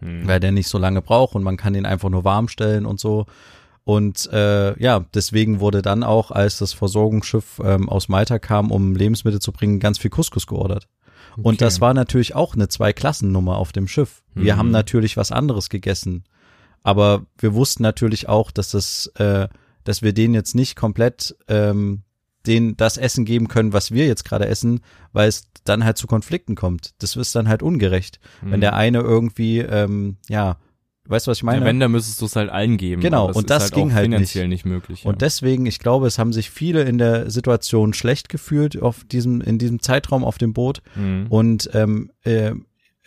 Mhm. 0.00 0.26
weil 0.28 0.40
der 0.40 0.52
nicht 0.52 0.68
so 0.68 0.78
lange 0.78 1.00
braucht 1.02 1.34
und 1.34 1.42
man 1.42 1.56
kann 1.56 1.72
den 1.72 1.86
einfach 1.86 2.10
nur 2.10 2.24
warm 2.24 2.48
stellen 2.48 2.84
und 2.86 3.00
so. 3.00 3.26
Und 3.84 4.30
äh, 4.32 4.78
ja, 4.82 5.04
deswegen 5.14 5.60
wurde 5.60 5.80
dann 5.80 6.02
auch, 6.02 6.30
als 6.32 6.58
das 6.58 6.72
Versorgungsschiff 6.72 7.60
ähm, 7.64 7.88
aus 7.88 8.08
Malta 8.08 8.38
kam, 8.38 8.70
um 8.72 8.94
Lebensmittel 8.96 9.40
zu 9.40 9.52
bringen, 9.52 9.78
ganz 9.80 9.98
viel 9.98 10.10
Couscous 10.10 10.46
geordert. 10.46 10.88
Und 11.36 11.46
Okay. 11.54 11.56
das 11.58 11.80
war 11.80 11.94
natürlich 11.94 12.34
auch 12.34 12.54
eine 12.54 12.68
Zwei-Klassen-Nummer 12.68 13.56
auf 13.58 13.72
dem 13.72 13.86
Schiff. 13.88 14.22
Wir 14.34 14.54
Mhm. 14.54 14.58
haben 14.58 14.70
natürlich 14.72 15.16
was 15.16 15.30
anderes 15.32 15.68
gegessen. 15.68 16.24
Aber 16.82 17.26
wir 17.38 17.54
wussten 17.54 17.82
natürlich 17.82 18.28
auch, 18.28 18.50
dass 18.50 18.70
das, 18.70 19.06
äh, 19.18 19.48
dass 19.86 20.02
wir 20.02 20.12
denen 20.12 20.34
jetzt 20.34 20.54
nicht 20.54 20.76
komplett 20.76 21.36
ähm, 21.48 22.02
den 22.46 22.76
das 22.76 22.96
Essen 22.96 23.24
geben 23.24 23.48
können, 23.48 23.72
was 23.72 23.90
wir 23.90 24.06
jetzt 24.06 24.24
gerade 24.24 24.46
essen, 24.46 24.80
weil 25.12 25.28
es 25.28 25.48
dann 25.64 25.84
halt 25.84 25.98
zu 25.98 26.06
Konflikten 26.06 26.54
kommt. 26.54 26.94
Das 26.98 27.16
ist 27.16 27.34
dann 27.34 27.48
halt 27.48 27.62
ungerecht. 27.62 28.20
Wenn 28.40 28.58
Mhm. 28.58 28.60
der 28.60 28.74
eine 28.74 29.00
irgendwie, 29.00 29.58
ähm, 29.58 30.16
ja, 30.28 30.56
weißt 31.06 31.26
du, 31.26 31.30
was 31.32 31.38
ich 31.38 31.42
meine? 31.42 31.60
ja, 31.60 31.64
wenn, 31.66 31.80
dann 31.80 31.90
müsstest 31.90 32.20
du 32.20 32.26
es 32.26 32.36
halt 32.36 32.50
allen 32.50 32.76
geben. 32.76 33.02
Genau, 33.02 33.30
es 33.30 33.36
und 33.36 33.50
das 33.50 33.64
halt 33.64 33.74
ging 33.74 33.94
halt 33.94 34.04
finanziell 34.04 34.46
nicht, 34.48 34.64
möglich. 34.64 35.04
Ja. 35.04 35.10
Und 35.10 35.22
deswegen, 35.22 35.66
ich 35.66 35.80
glaube, 35.80 36.06
es 36.06 36.18
haben 36.20 36.32
sich 36.32 36.50
viele 36.50 36.82
in 36.82 36.98
der 36.98 37.30
Situation 37.30 37.94
schlecht 37.94 38.28
gefühlt 38.28 38.80
auf 38.80 39.04
diesem, 39.04 39.40
in 39.40 39.58
diesem 39.58 39.80
Zeitraum 39.80 40.24
auf 40.24 40.38
dem 40.38 40.52
Boot. 40.52 40.82
Mhm. 40.94 41.26
Und 41.28 41.70
ähm, 41.74 42.10
äh, 42.22 42.52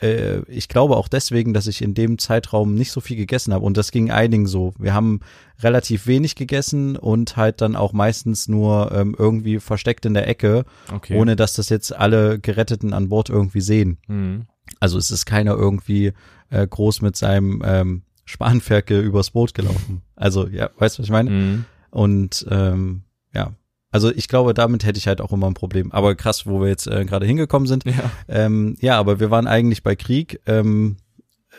äh, 0.01 0.39
ich 0.47 0.67
glaube 0.69 0.97
auch 0.97 1.07
deswegen, 1.07 1.53
dass 1.53 1.67
ich 1.67 1.81
in 1.81 1.93
dem 1.93 2.17
Zeitraum 2.17 2.75
nicht 2.75 2.91
so 2.91 3.01
viel 3.01 3.17
gegessen 3.17 3.53
habe. 3.53 3.65
Und 3.65 3.77
das 3.77 3.91
ging 3.91 4.11
einigen 4.11 4.47
so. 4.47 4.73
Wir 4.77 4.93
haben 4.93 5.19
relativ 5.61 6.07
wenig 6.07 6.35
gegessen 6.35 6.95
und 6.95 7.37
halt 7.37 7.61
dann 7.61 7.75
auch 7.75 7.93
meistens 7.93 8.47
nur 8.47 8.91
ähm, 8.93 9.15
irgendwie 9.17 9.59
versteckt 9.59 10.05
in 10.05 10.13
der 10.13 10.27
Ecke, 10.27 10.65
okay. 10.93 11.17
ohne 11.17 11.35
dass 11.35 11.53
das 11.53 11.69
jetzt 11.69 11.95
alle 11.95 12.39
Geretteten 12.39 12.93
an 12.93 13.09
Bord 13.09 13.29
irgendwie 13.29 13.61
sehen. 13.61 13.97
Mhm. 14.07 14.47
Also 14.79 14.97
es 14.97 15.11
ist 15.11 15.25
keiner 15.25 15.55
irgendwie 15.55 16.13
äh, 16.49 16.65
groß 16.65 17.01
mit 17.01 17.15
seinem 17.15 17.61
ähm, 17.65 18.03
Spanferkel 18.25 19.01
übers 19.01 19.31
Boot 19.31 19.53
gelaufen. 19.53 20.01
Also 20.15 20.47
ja, 20.47 20.69
weißt 20.77 20.97
du, 20.97 21.01
was 21.01 21.07
ich 21.07 21.11
meine? 21.11 21.29
Mhm. 21.29 21.65
Und 21.91 22.45
ähm, 22.49 23.03
ja, 23.33 23.53
also 23.91 24.11
ich 24.11 24.27
glaube, 24.27 24.53
damit 24.53 24.85
hätte 24.85 24.99
ich 24.99 25.07
halt 25.07 25.21
auch 25.21 25.31
immer 25.31 25.47
ein 25.47 25.55
Problem. 25.55 25.91
Aber 25.91 26.15
krass, 26.15 26.45
wo 26.45 26.61
wir 26.61 26.67
jetzt 26.67 26.87
äh, 26.87 27.05
gerade 27.05 27.25
hingekommen 27.25 27.67
sind. 27.67 27.85
Ja. 27.85 28.11
Ähm, 28.27 28.75
ja, 28.79 28.99
aber 28.99 29.19
wir 29.19 29.31
waren 29.31 29.47
eigentlich 29.47 29.83
bei 29.83 29.95
Krieg. 29.95 30.39
Ähm, 30.45 30.97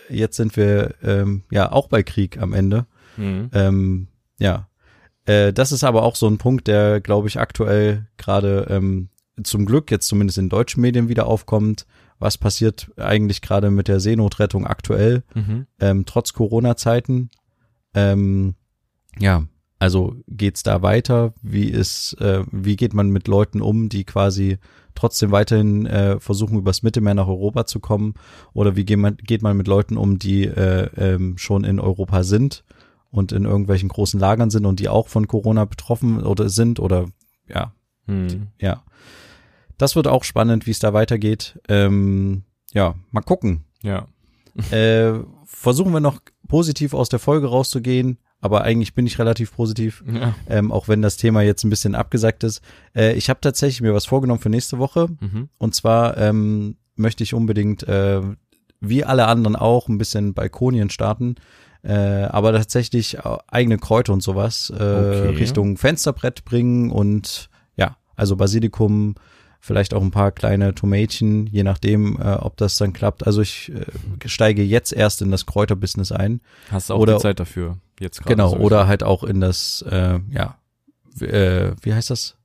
jetzt 0.09 0.37
sind 0.37 0.57
wir 0.57 0.95
ähm, 1.03 1.43
ja 1.51 1.73
auch 1.73 1.88
bei 1.88 2.03
Krieg 2.03 2.40
am 2.40 2.53
Ende. 2.53 2.87
Mhm. 3.16 3.51
Ähm, 3.53 4.09
ja, 4.38 4.69
äh, 5.27 5.53
das 5.53 5.73
ist 5.73 5.85
aber 5.85 6.03
auch 6.03 6.16
so 6.16 6.29
ein 6.29 6.38
Punkt, 6.38 6.66
der, 6.66 7.01
glaube 7.01 7.29
ich, 7.29 7.38
aktuell 7.38 8.07
gerade 8.16 8.66
ähm, 8.71 9.09
zum 9.43 9.66
Glück 9.66 9.90
jetzt 9.90 10.07
zumindest 10.07 10.38
in 10.38 10.49
deutschen 10.49 10.81
Medien 10.81 11.09
wieder 11.09 11.27
aufkommt. 11.27 11.87
Was 12.19 12.37
passiert 12.37 12.90
eigentlich 12.97 13.40
gerade 13.40 13.71
mit 13.71 13.88
der 13.88 13.99
Seenotrettung 13.99 14.66
aktuell? 14.66 15.23
Mhm. 15.35 15.66
ähm, 15.81 16.05
trotz 16.05 16.33
Corona-Zeiten. 16.33 17.31
Ähm, 17.95 18.55
ja, 19.19 19.45
also 19.81 20.14
geht's 20.29 20.62
da 20.62 20.83
weiter? 20.83 21.35
Wie 21.43 21.69
ist, 21.69 22.12
äh, 22.21 22.45
wie 22.53 22.77
geht 22.77 22.95
man 22.95 23.11
mit 23.11 23.27
Leuten 23.27 23.61
um, 23.61 23.88
die 23.88 24.05
quasi 24.05 24.59
trotzdem 24.95 25.33
weiterhin 25.33 25.87
äh, 25.87 26.21
versuchen, 26.21 26.59
übers 26.59 26.83
Mittelmeer 26.85 27.14
nach 27.14 27.27
Europa 27.27 27.66
zu 27.66 27.81
kommen? 27.81 28.14
Oder 28.53 28.77
wie 28.77 28.85
geht 28.85 28.99
man, 28.99 29.16
geht 29.16 29.43
man 29.43 29.57
mit 29.57 29.66
Leuten 29.66 29.97
um, 29.97 30.19
die 30.19 30.45
äh, 30.45 30.88
ähm, 30.97 31.38
schon 31.38 31.64
in 31.64 31.81
Europa 31.81 32.23
sind 32.23 32.62
und 33.11 33.33
in 33.33 33.45
irgendwelchen 33.45 33.88
großen 33.88 34.21
Lagern 34.21 34.51
sind 34.51 34.66
und 34.66 34.79
die 34.79 34.88
auch 34.88 35.09
von 35.09 35.27
Corona 35.27 35.64
betroffen 35.64 36.23
oder 36.25 36.49
sind 36.49 36.79
oder 36.79 37.07
ja, 37.49 37.73
Mhm. 38.07 38.49
ja. 38.61 38.83
Das 39.79 39.97
wird 39.97 40.07
auch 40.09 40.25
spannend, 40.25 40.66
wie 40.66 40.73
es 40.73 40.79
da 40.79 40.93
weitergeht. 40.93 41.59
Ähm, 41.69 42.43
ja, 42.75 42.95
mal 43.12 43.23
gucken 43.23 43.64
Ja. 43.83 44.07
äh, 44.71 45.21
versuchen 45.47 45.93
wir 45.93 46.01
noch 46.01 46.21
positiv 46.49 46.93
aus 46.93 47.09
der 47.09 47.19
Folge 47.19 47.47
rauszugehen, 47.47 48.19
aber 48.40 48.62
eigentlich 48.62 48.94
bin 48.94 49.07
ich 49.07 49.18
relativ 49.18 49.55
positiv, 49.55 50.03
ja. 50.11 50.35
ähm, 50.48 50.72
auch 50.72 50.88
wenn 50.88 51.03
das 51.03 51.16
Thema 51.16 51.42
jetzt 51.42 51.64
ein 51.64 51.70
bisschen 51.70 51.94
abgesagt 51.94 52.42
ist. 52.44 52.62
Äh, 52.96 53.14
ich 53.14 53.29
habe 53.31 53.40
tatsächlich 53.40 53.81
mir 53.83 53.94
was 53.94 54.07
vorgenommen 54.07 54.40
für 54.40 54.48
nächste 54.50 54.79
Woche 54.79 55.09
Mhm. 55.20 55.48
und 55.59 55.74
zwar 55.74 56.16
ähm, 56.16 56.76
möchte 56.96 57.22
ich 57.22 57.35
unbedingt, 57.35 57.83
äh, 57.85 58.20
wie 58.81 59.05
alle 59.05 59.26
anderen 59.26 59.57
auch, 59.57 59.88
ein 59.88 59.98
bisschen 59.98 60.33
Balkonien 60.35 60.90
starten. 60.90 61.35
Äh, 61.83 61.94
aber 61.94 62.53
tatsächlich 62.53 63.16
äh, 63.18 63.22
eigene 63.48 63.79
Kräuter 63.79 64.12
und 64.12 64.22
sowas 64.22 64.68
äh, 64.70 64.74
Okay. 64.74 65.29
Richtung 65.37 65.79
Fensterbrett 65.79 66.44
bringen 66.44 66.90
und 66.90 67.48
ja, 67.76 67.96
also 68.16 68.37
Basilikum, 68.37 69.14
vielleicht 69.61 69.94
auch 69.94 70.03
ein 70.03 70.11
paar 70.11 70.31
kleine 70.31 70.74
Tomätchen, 70.74 71.46
je 71.46 71.62
nachdem, 71.62 72.18
äh, 72.20 72.35
ob 72.35 72.59
das 72.59 72.76
dann 72.76 72.92
klappt. 72.92 73.26
Also 73.26 73.40
ich 73.40 73.72
äh, 73.74 74.29
steige 74.29 74.62
jetzt 74.62 74.92
erst 74.92 75.22
in 75.22 75.31
das 75.31 75.46
Kräuterbusiness 75.46 76.12
ein. 76.12 76.40
Hast 76.70 76.90
du 76.90 76.94
auch 76.94 76.98
Oder- 77.00 77.14
die 77.16 77.20
Zeit 77.22 77.40
dafür? 77.40 77.79
Jetzt 78.00 78.18
gerade 78.22 78.34
Genau, 78.34 78.48
sowieso. 78.48 78.64
oder 78.64 78.86
halt 78.88 79.02
auch 79.04 79.22
in 79.22 79.40
das, 79.40 79.82
äh, 79.88 80.18
ja, 80.30 80.58
äh, 81.20 81.72
wie 81.82 81.94
heißt 81.94 82.10
das? 82.10 82.36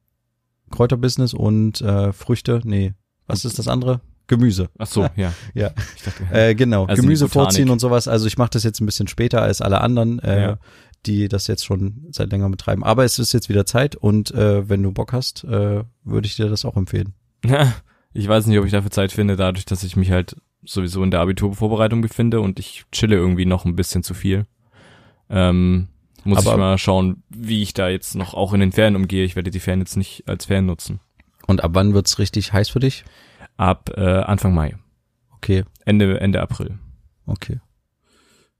Kräuterbusiness 0.70 1.34
und 1.34 1.82
äh, 1.82 2.12
Früchte? 2.14 2.62
Nee, 2.64 2.94
was 3.28 3.46
ist 3.46 3.58
das 3.58 3.68
andere? 3.68 4.02
Gemüse. 4.28 4.70
Ach 4.80 4.88
so, 4.88 5.08
ja. 5.16 5.34
Ja. 5.54 5.70
Dachte, 6.04 6.24
Äh, 6.32 6.56
genau, 6.56 6.86
Also 6.86 7.02
Gemüse 7.04 7.30
vorziehen 7.30 7.70
und 7.70 7.80
sowas. 7.80 8.08
Also 8.08 8.26
ich 8.28 8.38
mache 8.38 8.50
das 8.52 8.64
jetzt 8.64 8.80
ein 8.82 8.86
bisschen 8.88 9.08
später 9.08 9.42
als 9.44 9.62
alle 9.62 9.82
anderen, 9.82 10.20
äh, 10.20 10.42
Ja. 10.42 10.58
die 11.06 11.28
das 11.28 11.46
jetzt 11.48 11.64
schon 11.64 12.08
seit 12.12 12.32
länger 12.32 12.50
betreiben. 12.50 12.84
Aber 12.84 13.06
es 13.06 13.20
ist 13.20 13.34
jetzt 13.34 13.50
wieder 13.50 13.66
Zeit 13.68 13.96
und 13.96 14.32
äh, 14.32 14.68
wenn 14.68 14.82
du 14.82 14.92
Bock 14.92 15.14
hast, 15.14 15.44
äh, 15.44 15.84
würde 16.04 16.26
ich 16.28 16.36
dir 16.36 16.50
das 16.50 16.66
auch 16.66 16.76
empfehlen. 16.76 17.14
ich 18.14 18.28
weiß 18.28 18.48
nicht, 18.48 18.58
ob 18.58 18.66
ich 18.66 18.72
dafür 18.72 18.90
Zeit 18.92 19.12
finde, 19.12 19.36
dadurch, 19.36 19.66
dass 19.66 19.84
ich 19.84 19.96
mich 19.96 20.10
halt 20.12 20.36
sowieso 20.66 21.04
in 21.04 21.12
der 21.12 21.20
Abiturvorbereitung 21.20 22.02
befinde 22.02 22.42
und 22.42 22.58
ich 22.60 22.86
chille 22.92 23.16
irgendwie 23.16 23.46
noch 23.46 23.66
ein 23.66 23.76
bisschen 23.76 24.02
zu 24.02 24.16
viel. 24.16 24.46
Ähm, 25.30 25.88
muss 26.24 26.40
Aber- 26.40 26.52
ich 26.54 26.58
mal 26.58 26.78
schauen, 26.78 27.24
wie 27.30 27.62
ich 27.62 27.74
da 27.74 27.88
jetzt 27.90 28.16
noch 28.16 28.34
auch 28.34 28.54
in 28.54 28.60
den 28.60 28.72
Ferien 28.72 28.96
umgehe. 28.96 29.26
Ich 29.26 29.36
werde 29.36 29.52
die 29.52 29.60
Ferien 29.60 29.80
jetzt 29.82 29.96
nicht 29.98 30.28
als 30.28 30.46
Ferien 30.46 30.66
nutzen. 30.66 31.00
Und 31.48 31.64
ab 31.64 31.72
wann 31.74 31.94
wird's 31.94 32.18
richtig 32.20 32.54
heiß 32.54 32.70
für 32.70 32.80
dich? 32.80 33.04
Ab 33.58 33.92
äh, 33.96 34.02
Anfang 34.02 34.54
Mai, 34.54 34.76
Okay, 35.32 35.64
Ende 35.86 36.20
Ende 36.20 36.42
April. 36.42 36.80
okay. 37.28 37.60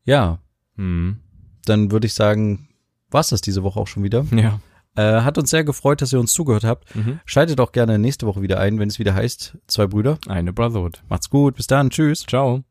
Ja, 0.04 0.40
Hm. 0.78 1.20
dann 1.66 1.90
würde 1.92 2.06
ich 2.08 2.14
sagen, 2.14 2.70
war's 3.10 3.30
das 3.30 3.42
diese 3.42 3.64
Woche 3.64 3.80
auch 3.80 3.88
schon 3.88 4.04
wieder. 4.04 4.26
Ja. 4.32 4.60
Äh, 4.96 5.22
hat 5.24 5.38
uns 5.38 5.50
sehr 5.50 5.64
gefreut, 5.64 6.02
dass 6.02 6.14
ihr 6.14 6.20
uns 6.20 6.32
zugehört 6.34 6.64
habt. 6.64 6.96
Mhm. 6.96 7.20
Schaltet 7.26 7.60
auch 7.60 7.72
gerne 7.72 7.98
nächste 8.00 8.28
Woche 8.28 8.42
wieder 8.42 8.60
ein, 8.60 8.78
wenn 8.80 8.88
es 8.88 9.00
wieder 9.00 9.14
heißt, 9.16 9.58
zwei 9.68 9.88
Brüder. 9.88 10.18
Eine 10.28 10.54
Brotherhood. 10.54 11.04
Macht's 11.10 11.30
gut, 11.30 11.56
bis 11.56 11.68
dann, 11.68 11.90
tschüss. 11.90 12.24
Ciao. 12.26 12.64